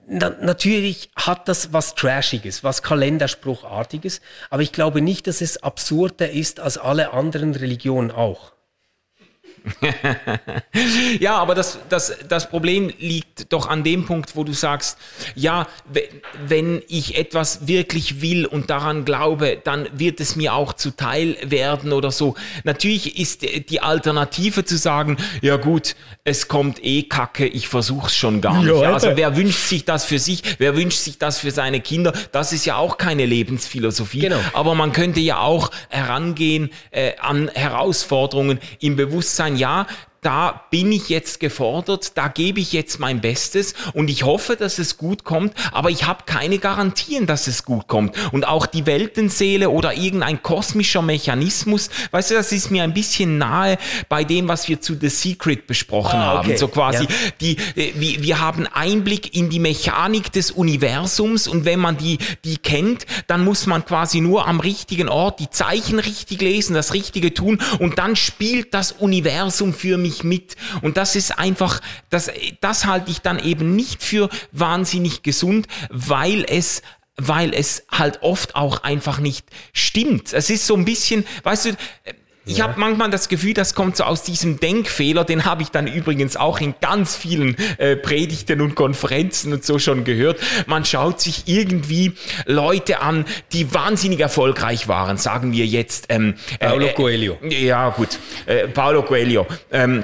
[0.08, 6.30] na, natürlich hat das was Trashiges, was Kalenderspruchartiges, aber ich glaube nicht, dass es absurder
[6.30, 8.53] ist als alle anderen Religionen auch.
[11.20, 14.98] Ja, aber das, das, das Problem liegt doch an dem Punkt, wo du sagst,
[15.36, 15.68] ja,
[16.48, 21.94] wenn ich etwas wirklich will und daran glaube, dann wird es mir auch zuteil werden
[21.94, 22.36] oder so.
[22.64, 28.42] Natürlich ist die Alternative zu sagen, ja gut, es kommt eh Kacke, ich versuch's schon
[28.42, 28.74] gar nicht.
[28.74, 32.14] Ja, also wer wünscht sich das für sich, wer wünscht sich das für seine Kinder?
[32.32, 34.22] Das ist ja auch keine Lebensphilosophie.
[34.22, 34.40] Genau.
[34.54, 39.86] Aber man könnte ja auch herangehen äh, an Herausforderungen im Bewusstsein, ja,
[40.24, 44.80] da bin ich jetzt gefordert, da gebe ich jetzt mein Bestes und ich hoffe, dass
[44.80, 48.16] es gut kommt, aber ich habe keine Garantien, dass es gut kommt.
[48.32, 53.38] Und auch die Weltenseele oder irgendein kosmischer Mechanismus, weißt du, das ist mir ein bisschen
[53.38, 53.78] nahe
[54.10, 56.50] bei dem, was wir zu The Secret besprochen ah, okay.
[56.50, 56.58] haben.
[56.58, 57.10] So quasi, ja.
[57.42, 62.18] die, äh, wir, wir haben Einblick in die Mechanik des Universums und wenn man die,
[62.46, 66.94] die kennt, dann muss man quasi nur am richtigen Ort die Zeichen richtig lesen, das
[66.94, 70.56] Richtige tun und dann spielt das Universum für mich nicht mit.
[70.82, 76.46] Und das ist einfach, das, das halte ich dann eben nicht für wahnsinnig gesund, weil
[76.48, 76.82] es
[77.16, 80.34] weil es halt oft auch einfach nicht stimmt.
[80.34, 81.78] Es ist so ein bisschen, weißt du,
[82.46, 82.68] ich ja.
[82.68, 86.36] habe manchmal das Gefühl, das kommt so aus diesem Denkfehler, den habe ich dann übrigens
[86.36, 90.40] auch in ganz vielen äh, Predigten und Konferenzen und so schon gehört.
[90.68, 92.14] Man schaut sich irgendwie
[92.46, 96.08] Leute an, die wahnsinnig erfolgreich waren, sagen wir jetzt.
[96.10, 97.38] Ähm, äh, Paulo äh, Coelho.
[97.50, 98.20] Ja, gut.
[98.46, 99.48] Äh, Paulo Coelho.
[99.72, 100.04] Ähm,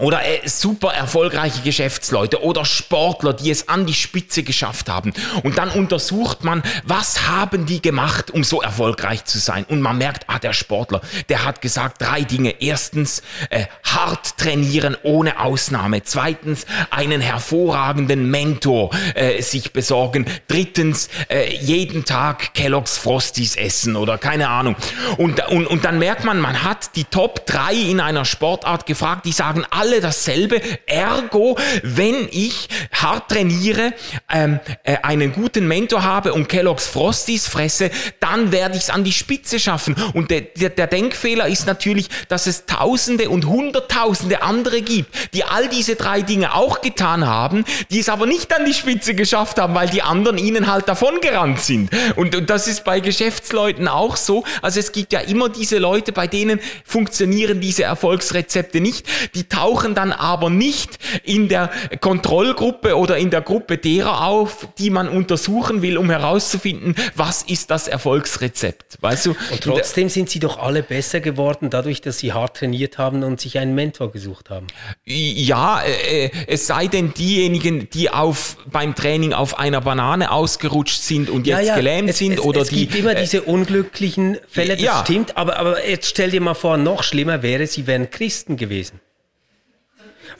[0.00, 5.12] oder äh, super erfolgreiche Geschäftsleute oder Sportler, die es an die Spitze geschafft haben.
[5.42, 9.64] Und dann untersucht man, was haben die gemacht, um so erfolgreich zu sein.
[9.68, 12.60] Und man merkt, ah, der Sportler, der hat gesagt drei Dinge.
[12.60, 16.02] Erstens, äh, hart trainieren ohne Ausnahme.
[16.02, 20.24] Zweitens, einen hervorragenden Mentor äh, sich besorgen.
[20.48, 24.76] Drittens, äh, jeden Tag Kellogg's Frosties essen oder keine Ahnung.
[25.18, 29.26] Und, und, und dann merkt man, man hat die Top drei in einer Sportart gefragt,
[29.26, 30.60] die sagen alle, alle dasselbe.
[30.86, 33.92] Ergo, wenn ich hart trainiere,
[34.32, 39.02] ähm, äh, einen guten Mentor habe und Kellogg's Frosties fresse, dann werde ich es an
[39.02, 39.96] die Spitze schaffen.
[40.14, 45.42] Und der, der, der Denkfehler ist natürlich, dass es Tausende und Hunderttausende andere gibt, die
[45.42, 49.58] all diese drei Dinge auch getan haben, die es aber nicht an die Spitze geschafft
[49.58, 51.90] haben, weil die anderen ihnen halt davon gerannt sind.
[52.14, 54.44] Und, und das ist bei Geschäftsleuten auch so.
[54.62, 59.06] Also es gibt ja immer diese Leute, bei denen funktionieren diese Erfolgsrezepte nicht.
[59.34, 64.68] Die tauchen tauchen dann aber nicht in der Kontrollgruppe oder in der Gruppe derer auf,
[64.78, 68.98] die man untersuchen will, um herauszufinden, was ist das Erfolgsrezept.
[69.00, 69.30] Weißt du?
[69.30, 73.40] Und trotzdem sind sie doch alle besser geworden, dadurch, dass sie hart trainiert haben und
[73.40, 74.66] sich einen Mentor gesucht haben.
[75.04, 81.30] Ja, äh, es sei denn diejenigen, die auf beim Training auf einer Banane ausgerutscht sind
[81.30, 82.84] und jetzt ja, ja, gelähmt es, sind es, oder es die.
[82.84, 85.02] Es gibt immer äh, diese unglücklichen Fälle, das ja.
[85.04, 85.36] stimmt.
[85.36, 89.00] Aber, aber jetzt stell dir mal vor, noch schlimmer wäre, sie wären Christen gewesen.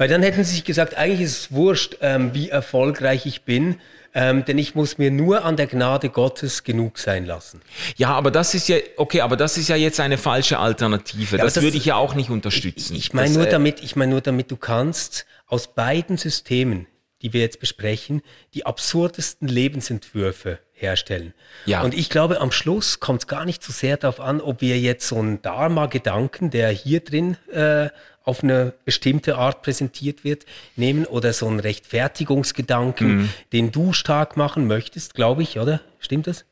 [0.01, 3.77] Weil dann hätten sie sich gesagt, eigentlich ist es wurscht, ähm, wie erfolgreich ich bin.
[4.15, 7.61] ähm, denn ich muss mir nur an der Gnade Gottes genug sein lassen.
[7.97, 11.37] Ja, aber das ist ja, okay, aber das ist ja jetzt eine falsche Alternative.
[11.37, 12.97] Ja, das, das- würde ich ja auch nicht unterstützen.
[12.97, 16.87] Ich meine Das, nur äh, damit, ich meine nur damit, du kannst aus beiden Systemen,
[17.21, 18.23] die wir jetzt besprechen,
[18.55, 21.35] die absurdesten Lebensentwürfe herstellen.
[21.67, 21.83] Ja.
[21.83, 24.79] Und ich glaube, am Schluss kommt es gar nicht so sehr darauf an, ob wir
[24.81, 27.91] jetzt so einen Dharma-Gedanken, der hier drin äh,
[28.31, 33.29] auf eine bestimmte Art präsentiert wird, nehmen oder so einen Rechtfertigungsgedanken, Mhm.
[33.53, 35.81] den du stark machen möchtest, glaube ich, oder?
[35.99, 36.45] Stimmt das?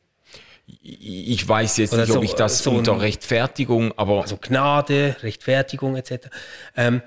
[0.83, 4.37] Ich weiß jetzt Oder nicht, ob so- ich das so ein- unter Rechtfertigung, aber also
[4.37, 6.29] Gnade, Rechtfertigung etc.
[6.77, 7.01] Ähm,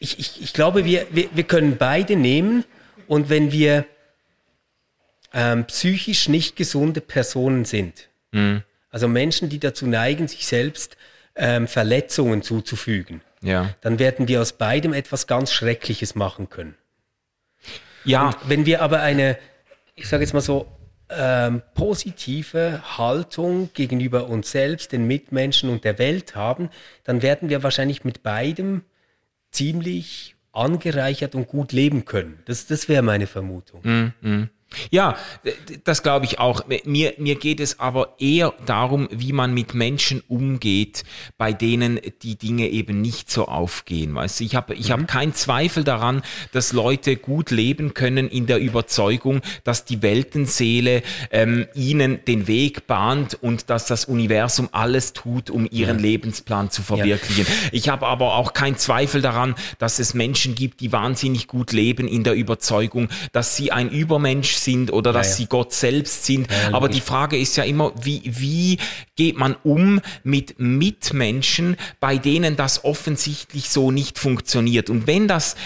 [0.00, 2.64] ich, ich, ich glaube, wir, wir, wir können beide nehmen
[3.06, 3.86] und wenn wir
[5.32, 8.08] ähm, psychisch nicht gesunde Personen sind,
[8.90, 10.96] also Menschen, die dazu neigen, sich selbst
[11.36, 13.74] ähm, Verletzungen zuzufügen, ja.
[13.82, 16.74] dann werden wir aus beidem etwas ganz Schreckliches machen können.
[18.04, 19.38] Ja, Wenn wir aber eine,
[19.94, 20.66] ich sage jetzt mal so,
[21.10, 26.70] ähm, positive Haltung gegenüber uns selbst, den Mitmenschen und der Welt haben,
[27.04, 28.82] dann werden wir wahrscheinlich mit beidem
[29.50, 32.40] ziemlich angereichert und gut leben können.
[32.46, 33.82] Das, das wäre meine Vermutung.
[33.82, 34.48] Ja, d-
[35.44, 36.64] d- das glaube ich auch.
[36.84, 41.04] Mir, mir geht es aber eher darum, wie man mit Menschen umgeht,
[41.38, 44.14] bei denen die Dinge eben nicht so aufgehen.
[44.14, 48.46] Weißt du, ich habe ich hab keinen Zweifel daran, dass Leute gut leben können in
[48.46, 55.12] der Überzeugung, dass die Weltenseele ähm, ihnen den Weg bahnt und dass das Universum alles
[55.12, 57.46] tut, um ihren Lebensplan zu verwirklichen.
[57.72, 62.08] Ich habe aber auch keinen Zweifel daran, dass es Menschen gibt, die wahnsinnig gut leben
[62.08, 65.34] in der Überzeugung, dass sie ein Übermensch sind oder dass ja.
[65.36, 66.48] sie Gott selbst sind.
[66.50, 68.78] Ja, aber die Frage ist ja immer, wie, wie
[69.16, 74.90] geht man um mit Mitmenschen, bei denen das offensichtlich so nicht funktioniert?
[74.90, 75.56] Und wenn das,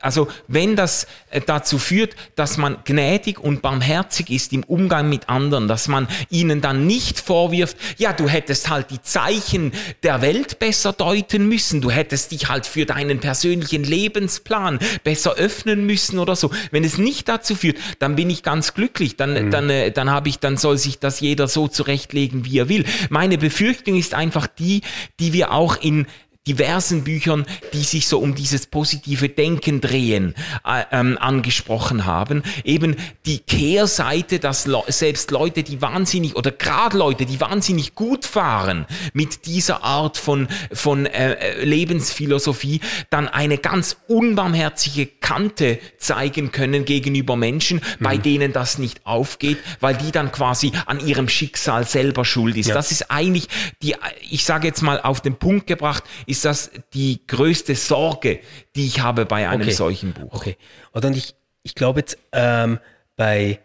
[0.00, 5.28] also wenn das äh, dazu führt, dass man gnädig und barmherzig ist im Umgang mit
[5.28, 10.58] anderen, dass man ihnen dann nicht vorwirft, ja, du hättest halt die Zeichen der Welt
[10.58, 16.36] besser deuten müssen, du hättest dich halt für deinen persönlichen Lebensplan besser öffnen müssen oder
[16.36, 16.50] so.
[16.70, 19.16] Wenn es nicht dazu führt, dann bin ich ganz glücklich.
[19.16, 22.68] Dann, dann, äh, dann habe ich, dann soll sich das jeder so zurechtlegen, wie er
[22.68, 22.84] will.
[23.10, 24.82] Meine Befürchtung ist einfach die,
[25.20, 26.06] die wir auch in
[26.48, 27.44] diversen Büchern,
[27.74, 30.34] die sich so um dieses positive Denken drehen,
[30.64, 32.42] äh, ähm, angesprochen haben.
[32.64, 32.96] Eben
[33.26, 38.86] die Kehrseite, dass Le selbst Leute, die wahnsinnig, oder gerade Leute, die wahnsinnig gut fahren
[39.12, 42.80] mit dieser Art von, von äh, äh, Lebensphilosophie,
[43.10, 49.96] dann eine ganz unbarmherzige Kante zeigen können gegenüber Menschen, bei denen das nicht aufgeht, weil
[49.96, 52.68] die dann quasi an ihrem Schicksal selber schuld ist.
[52.68, 52.74] Ja.
[52.74, 53.48] Das ist eigentlich
[53.82, 53.94] die,
[54.30, 58.40] ich sage jetzt mal auf den Punkt gebracht, ist das die größte Sorge,
[58.74, 59.72] die ich habe bei einem Okay.
[59.72, 60.32] solchen Buch.
[60.32, 60.56] Okay.
[60.92, 62.78] Oder und ich, ich glaube jetzt ähm,
[63.16, 63.60] bei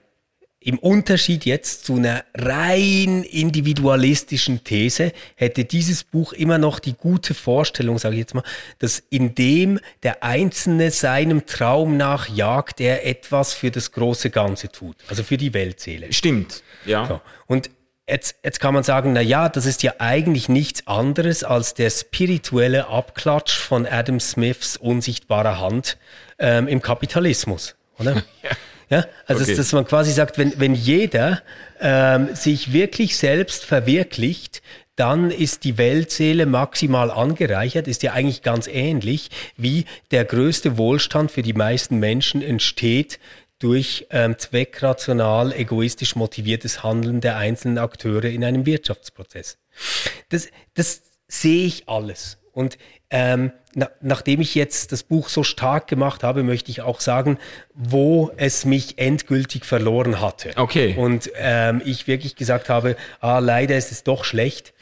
[0.65, 7.33] im Unterschied jetzt zu einer rein individualistischen These hätte dieses Buch immer noch die gute
[7.33, 8.43] Vorstellung, sage ich jetzt mal,
[8.79, 15.23] dass indem der Einzelne seinem Traum nachjagt, er etwas für das große Ganze tut, also
[15.23, 16.11] für die Weltseele.
[16.13, 17.07] Stimmt, ja.
[17.07, 17.21] So.
[17.47, 17.69] Und
[18.07, 21.89] jetzt, jetzt kann man sagen, na ja, das ist ja eigentlich nichts anderes als der
[21.89, 25.97] spirituelle Abklatsch von Adam Smiths unsichtbarer Hand
[26.39, 28.23] ähm, im Kapitalismus, oder?
[28.89, 29.55] Ja, also Okay.
[29.55, 31.41] dass, dass man quasi sagt, wenn, wenn jeder
[31.79, 34.61] ähm, sich wirklich selbst verwirklicht,
[34.95, 41.31] dann ist die Weltseele maximal angereichert, ist ja eigentlich ganz ähnlich, wie der größte Wohlstand
[41.31, 43.19] für die meisten Menschen entsteht
[43.63, 49.57] durch ähm, zweckrational, egoistisch motiviertes Handeln der einzelnen Akteure in einem Wirtschaftsprozess.
[50.27, 52.37] Das, das sehe ich alles.
[52.51, 52.77] Und
[53.09, 57.39] ähm, na, nachdem ich jetzt das Buch so stark gemacht habe, möchte ich auch sagen,
[57.73, 60.51] wo es mich endgültig verloren hatte.
[60.57, 60.95] Okay.
[60.97, 64.73] Und ähm, ich wirklich gesagt habe, ah, leider ist es doch schlecht.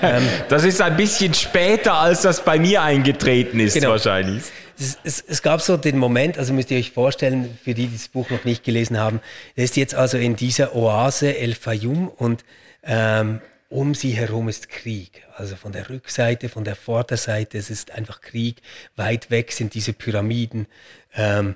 [0.48, 3.90] Das ist ein bisschen später, als das bei mir eingetreten ist, Genau.
[3.90, 4.44] wahrscheinlich.
[4.78, 7.96] Es, es, es gab so den Moment, also müsst ihr euch vorstellen, für die, die
[7.96, 9.20] das Buch noch nicht gelesen haben,
[9.56, 12.44] der ist jetzt also in dieser Oase El Fayum und
[12.82, 15.24] ähm, um sie herum ist Krieg.
[15.34, 18.60] Also von der Rückseite, von der Vorderseite, es ist einfach Krieg.
[18.96, 20.66] Weit weg sind diese Pyramiden.
[21.14, 21.54] Ähm,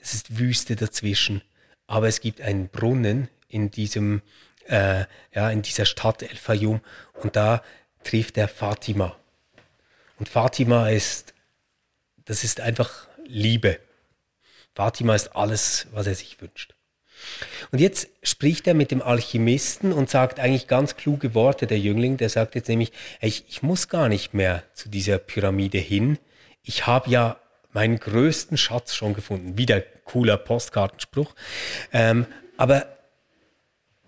[0.00, 1.42] es ist Wüste dazwischen.
[1.88, 4.22] Aber es gibt einen Brunnen in diesem,
[4.68, 6.80] äh, ja, in dieser Stadt El Fayum
[7.14, 7.62] und da
[8.04, 9.16] trifft er Fatima.
[10.18, 11.31] Und Fatima ist
[12.24, 13.78] das ist einfach Liebe.
[14.74, 16.74] Fatima ist alles, was er sich wünscht.
[17.70, 22.16] Und jetzt spricht er mit dem Alchemisten und sagt eigentlich ganz kluge Worte, der Jüngling,
[22.16, 26.18] der sagt jetzt nämlich, "Ey, ich, ich muss gar nicht mehr zu dieser Pyramide hin.
[26.62, 27.36] Ich habe ja
[27.72, 29.56] meinen größten Schatz schon gefunden.
[29.56, 31.34] Wieder cooler Postkartenspruch.
[31.92, 32.86] Ähm, aber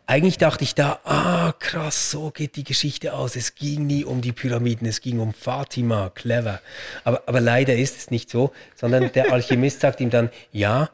[0.07, 3.37] eigentlich dachte ich da, ah, krass, so geht die Geschichte aus.
[3.37, 6.61] Es ging nie um die Pyramiden, es ging um Fatima, clever.
[7.05, 10.91] Aber, aber leider ist es nicht so, sondern der Alchemist sagt ihm dann, ja,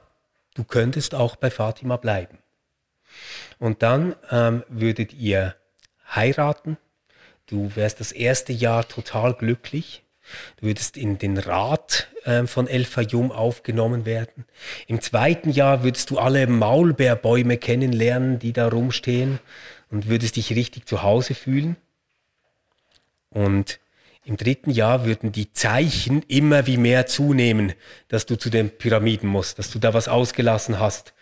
[0.54, 2.38] du könntest auch bei Fatima bleiben.
[3.58, 5.56] Und dann ähm, würdet ihr
[6.14, 6.76] heiraten,
[7.46, 10.02] du wärst das erste Jahr total glücklich
[10.60, 14.44] Du würdest in den Rat äh, von El Fayum aufgenommen werden.
[14.86, 19.38] Im zweiten Jahr würdest du alle Maulbeerbäume kennenlernen, die da rumstehen
[19.90, 21.76] und würdest dich richtig zu Hause fühlen.
[23.30, 23.80] Und
[24.24, 27.72] im dritten Jahr würden die Zeichen immer wie mehr zunehmen,
[28.08, 31.14] dass du zu den Pyramiden musst, dass du da was ausgelassen hast.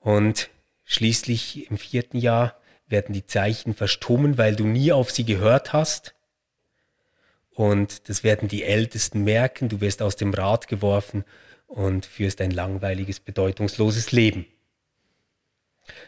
[0.00, 0.50] Und
[0.84, 6.15] schließlich im vierten Jahr werden die Zeichen verstummen, weil du nie auf sie gehört hast.
[7.56, 9.70] Und das werden die Ältesten merken.
[9.70, 11.24] Du wirst aus dem Rad geworfen
[11.66, 14.44] und führst ein langweiliges, bedeutungsloses Leben.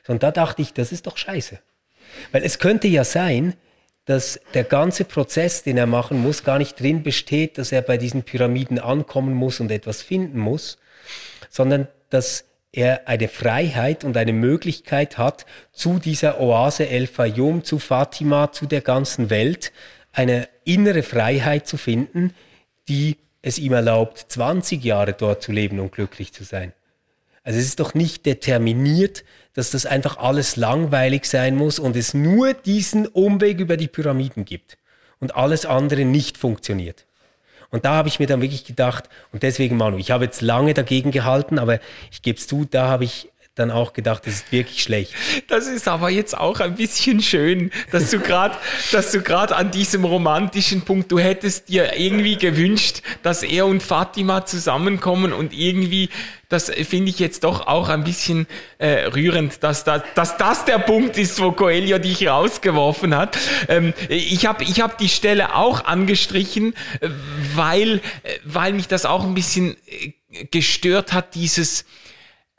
[0.06, 1.58] Und da dachte ich, das ist doch scheiße.
[2.32, 3.54] Weil es könnte ja sein,
[4.04, 7.96] dass der ganze Prozess, den er machen muss, gar nicht drin besteht, dass er bei
[7.96, 10.76] diesen Pyramiden ankommen muss und etwas finden muss,
[11.48, 17.78] sondern dass er eine Freiheit und eine Möglichkeit hat, zu dieser Oase El Fayum, zu
[17.78, 19.72] Fatima, zu der ganzen Welt,
[20.12, 22.34] eine innere Freiheit zu finden,
[22.88, 26.72] die es ihm erlaubt, 20 Jahre dort zu leben und glücklich zu sein.
[27.42, 32.12] Also es ist doch nicht determiniert, dass das einfach alles langweilig sein muss und es
[32.12, 34.76] nur diesen Umweg über die Pyramiden gibt
[35.18, 37.06] und alles andere nicht funktioniert.
[37.70, 40.74] Und da habe ich mir dann wirklich gedacht, und deswegen Manu, ich habe jetzt lange
[40.74, 44.52] dagegen gehalten, aber ich gebe es zu, da habe ich dann auch gedacht, das ist
[44.52, 45.14] wirklich schlecht.
[45.48, 48.56] Das ist aber jetzt auch ein bisschen schön, dass du gerade,
[48.92, 53.82] dass du gerade an diesem romantischen Punkt, du hättest dir irgendwie gewünscht, dass er und
[53.82, 56.08] Fatima zusammenkommen und irgendwie,
[56.48, 58.46] das finde ich jetzt doch auch ein bisschen
[58.78, 63.38] äh, rührend, dass, da, dass das der Punkt ist, wo Coelho dich rausgeworfen hat.
[63.68, 66.74] Ähm, ich habe ich hab die Stelle auch angestrichen,
[67.54, 70.12] weil, äh, weil mich das auch ein bisschen äh,
[70.50, 71.84] gestört hat, dieses,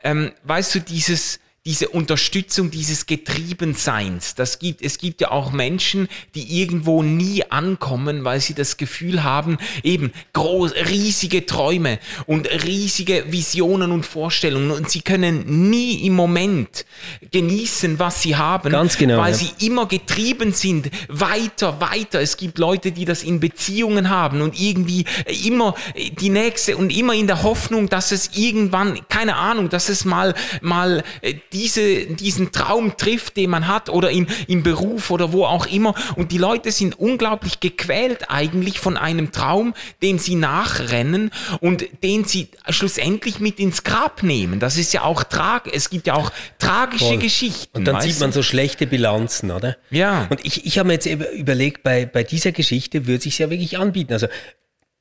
[0.03, 4.35] ähm, weißt du, dieses, diese Unterstützung dieses Getriebenseins.
[4.35, 9.23] Das gibt, es gibt ja auch Menschen, die irgendwo nie ankommen, weil sie das Gefühl
[9.23, 16.13] haben, eben groß, riesige Träume und riesige Visionen und Vorstellungen und sie können nie im
[16.13, 16.85] Moment
[17.31, 19.37] genießen, was sie haben, Ganz genau, weil ja.
[19.37, 22.21] sie immer getrieben sind, weiter, weiter.
[22.21, 25.05] Es gibt Leute, die das in Beziehungen haben und irgendwie
[25.45, 25.75] immer
[26.19, 30.33] die nächste und immer in der Hoffnung, dass es irgendwann, keine Ahnung, dass es mal,
[30.61, 35.45] mal äh, diese, diesen Traum trifft, den man hat oder im, im Beruf oder wo
[35.45, 35.95] auch immer.
[36.15, 42.25] Und die Leute sind unglaublich gequält eigentlich von einem Traum, dem sie nachrennen und den
[42.25, 44.59] sie schlussendlich mit ins Grab nehmen.
[44.59, 47.17] Das ist ja auch trag, es gibt ja auch tragische Voll.
[47.17, 47.77] Geschichten.
[47.77, 49.77] Und dann sieht man so schlechte Bilanzen, oder?
[49.89, 50.27] Ja.
[50.29, 53.77] Und ich, ich habe mir jetzt überlegt, bei, bei dieser Geschichte würde sich ja wirklich
[53.77, 54.13] anbieten.
[54.13, 54.27] Also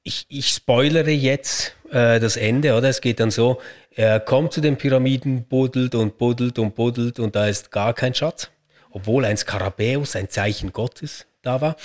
[0.09, 2.89] ich, ich spoilere jetzt äh, das Ende, oder?
[2.89, 3.61] Es geht dann so,
[3.95, 8.15] er kommt zu den Pyramiden, buddelt und buddelt und buddelt und da ist gar kein
[8.15, 8.51] Schatz,
[8.91, 11.77] obwohl ein Skarabäus, ein Zeichen Gottes, da war.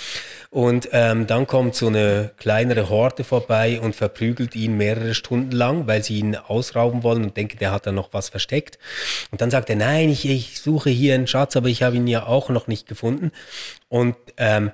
[0.50, 5.86] Und ähm, dann kommt so eine kleinere Horde vorbei und verprügelt ihn mehrere Stunden lang,
[5.86, 8.78] weil sie ihn ausrauben wollen und denken, der hat da noch was versteckt.
[9.32, 12.06] Und dann sagt er, nein, ich, ich suche hier einen Schatz, aber ich habe ihn
[12.06, 13.32] ja auch noch nicht gefunden.
[13.88, 14.72] Und ähm,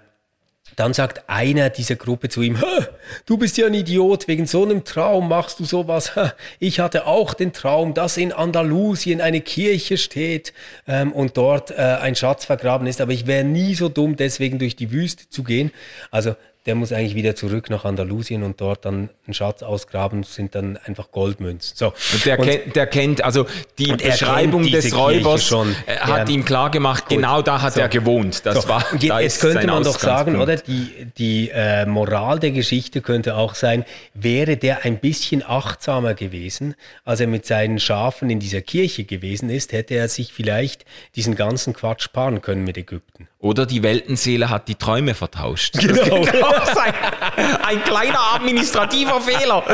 [0.76, 2.86] dann sagt einer dieser Gruppe zu ihm, "Hä,
[3.26, 6.12] du bist ja ein Idiot, wegen so einem Traum machst du sowas.
[6.58, 10.52] Ich hatte auch den Traum, dass in Andalusien eine Kirche steht
[10.86, 14.58] ähm, und dort äh, ein Schatz vergraben ist, aber ich wäre nie so dumm, deswegen
[14.58, 15.72] durch die Wüste zu gehen.
[16.10, 16.34] Also
[16.70, 20.76] der muss eigentlich wieder zurück nach Andalusien und dort dann einen Schatz ausgraben, sind dann
[20.76, 21.76] einfach Goldmünzen.
[21.76, 21.86] So.
[22.12, 23.44] Und der, kennt, der kennt, also
[23.76, 25.74] die Und Beschreibung des Räubers schon.
[25.86, 26.32] äh, hat Ja.
[26.34, 27.80] ihm klar gemacht, genau da hat So.
[27.80, 28.46] er gewohnt.
[28.46, 30.54] Das So, war, und je- da jetzt könnte man doch sagen, oder?
[30.54, 36.76] Die, die äh, Moral der Geschichte könnte auch sein, wäre der ein bisschen achtsamer gewesen,
[37.04, 40.84] als er mit seinen Schafen in dieser Kirche gewesen ist, hätte er sich vielleicht
[41.16, 43.26] diesen ganzen Quatsch sparen können mit Ägypten.
[43.42, 45.78] Oder die Weltenseele hat die Träume vertauscht.
[45.78, 46.26] Genau.
[47.66, 49.64] Ein kleiner administrativer Fehler.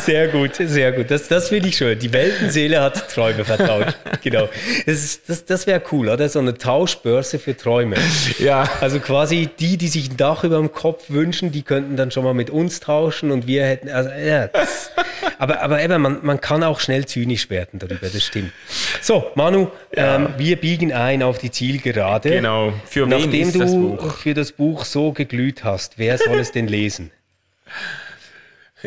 [0.00, 1.12] Sehr gut, sehr gut.
[1.12, 1.96] Das, das finde ich schön.
[1.96, 3.96] Die Weltenseele hat Träume vertauscht.
[4.22, 4.48] Genau.
[4.84, 6.28] Das, das, das wäre cool, oder?
[6.28, 7.96] So eine Tauschbörse für Träume.
[8.40, 8.68] Ja.
[8.80, 12.24] Also quasi die, die sich ein Dach über dem Kopf wünschen, die könnten dann schon
[12.24, 13.88] mal mit uns tauschen und wir hätten.
[13.88, 14.90] Also, ja, das,
[15.38, 18.52] aber, aber eben, man, man kann auch schnell zynisch werden darüber, das stimmt.
[19.00, 22.30] So, Manu, ähm, wir biegen ein auf die Zielgerade.
[22.30, 22.72] Genau.
[22.86, 24.14] Für wen Nachdem ist du das Buch?
[24.14, 27.10] für das Buch so geglüht hast, wer soll es denn lesen?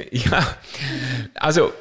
[0.09, 0.57] Ja,
[1.35, 1.71] also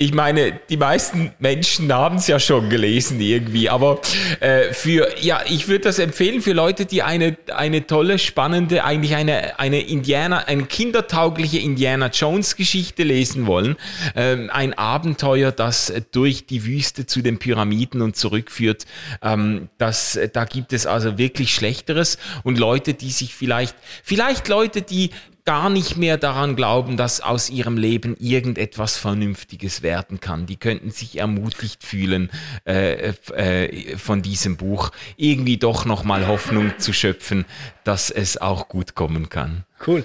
[0.00, 4.00] ich meine, die meisten Menschen haben es ja schon gelesen irgendwie, aber
[4.38, 9.16] äh, für, ja, ich würde das empfehlen für Leute, die eine, eine tolle, spannende, eigentlich
[9.16, 13.74] eine, eine Indiana, eine kindertaugliche Indiana Jones Geschichte lesen wollen.
[14.14, 18.86] Ähm, ein Abenteuer, das durch die Wüste zu den Pyramiden und zurückführt.
[19.20, 23.74] Ähm, das, da gibt es also wirklich Schlechteres und Leute, die sich vielleicht,
[24.04, 25.10] vielleicht Leute, die
[25.48, 30.44] gar nicht mehr daran glauben, dass aus ihrem Leben irgendetwas Vernünftiges werden kann.
[30.44, 32.30] Die könnten sich ermutigt fühlen,
[32.66, 37.46] äh, äh, von diesem Buch irgendwie doch nochmal Hoffnung zu schöpfen,
[37.82, 39.64] dass es auch gut kommen kann.
[39.86, 40.04] Cool.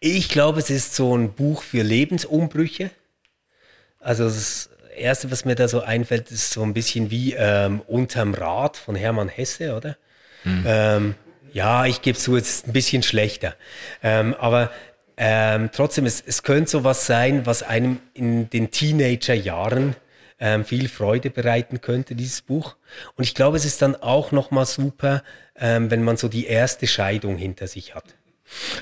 [0.00, 2.90] Ich glaube, es ist so ein Buch für Lebensumbrüche.
[4.00, 8.32] Also das Erste, was mir da so einfällt, ist so ein bisschen wie ähm, Unterm
[8.32, 9.98] Rad von Hermann Hesse, oder?
[10.44, 10.64] Mhm.
[10.66, 11.14] Ähm,
[11.52, 13.54] ja, ich gebe zu, es ist ein bisschen schlechter.
[14.02, 14.70] Ähm, aber
[15.16, 19.94] ähm, trotzdem, es, es könnte so was sein, was einem in den Teenagerjahren
[20.40, 22.76] ähm, viel Freude bereiten könnte, dieses Buch.
[23.16, 25.22] Und ich glaube, es ist dann auch nochmal super,
[25.56, 28.04] ähm, wenn man so die erste Scheidung hinter sich hat.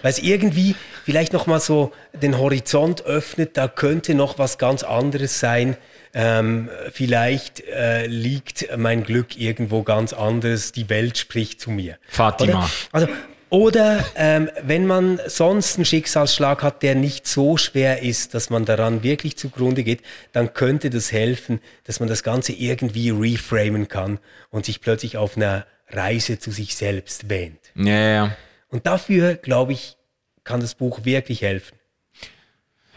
[0.03, 5.39] Weil es irgendwie vielleicht nochmal so den Horizont öffnet, da könnte noch was ganz anderes
[5.39, 5.77] sein,
[6.15, 11.99] ähm, vielleicht äh, liegt mein Glück irgendwo ganz anders, die Welt spricht zu mir.
[12.09, 12.59] Fatima.
[12.59, 12.71] Oder?
[12.93, 13.09] Also,
[13.51, 18.65] oder ähm, wenn man sonst einen Schicksalsschlag hat, der nicht so schwer ist, dass man
[18.65, 24.21] daran wirklich zugrunde geht, dann könnte das helfen, dass man das Ganze irgendwie reframen kann
[24.51, 27.59] und sich plötzlich auf einer Reise zu sich selbst wähnt.
[27.75, 28.37] Ja, ja.
[28.69, 29.97] Und dafür, glaube ich,
[30.45, 31.80] kann das Buch wirklich helfen.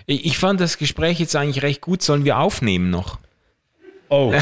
[0.05, 2.01] Ich fand das Gespräch jetzt eigentlich recht gut.
[2.01, 3.19] Sollen wir aufnehmen noch?
[4.09, 4.31] Oh.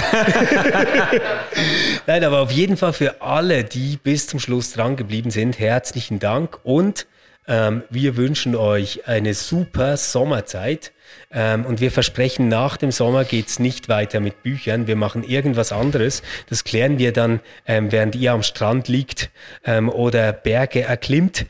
[2.07, 6.20] Nein, aber auf jeden Fall für alle, die bis zum Schluss dran geblieben sind, herzlichen
[6.20, 7.07] Dank und
[7.47, 10.91] ähm, wir wünschen euch eine super Sommerzeit.
[11.34, 14.88] Ähm, und wir versprechen, nach dem Sommer geht es nicht weiter mit Büchern.
[14.88, 16.22] Wir machen irgendwas anderes.
[16.49, 19.32] Das klären wir dann, ähm, während ihr am Strand liegt
[19.66, 21.45] ähm, oder Berge erklimmt.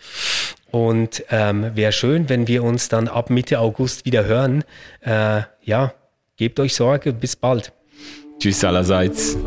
[0.72, 4.64] Und ähm, wäre schön, wenn wir uns dann ab Mitte August wieder hören.
[5.02, 5.94] Äh, ja,
[6.38, 7.74] gebt euch Sorge, bis bald.
[8.40, 9.38] Tschüss allerseits.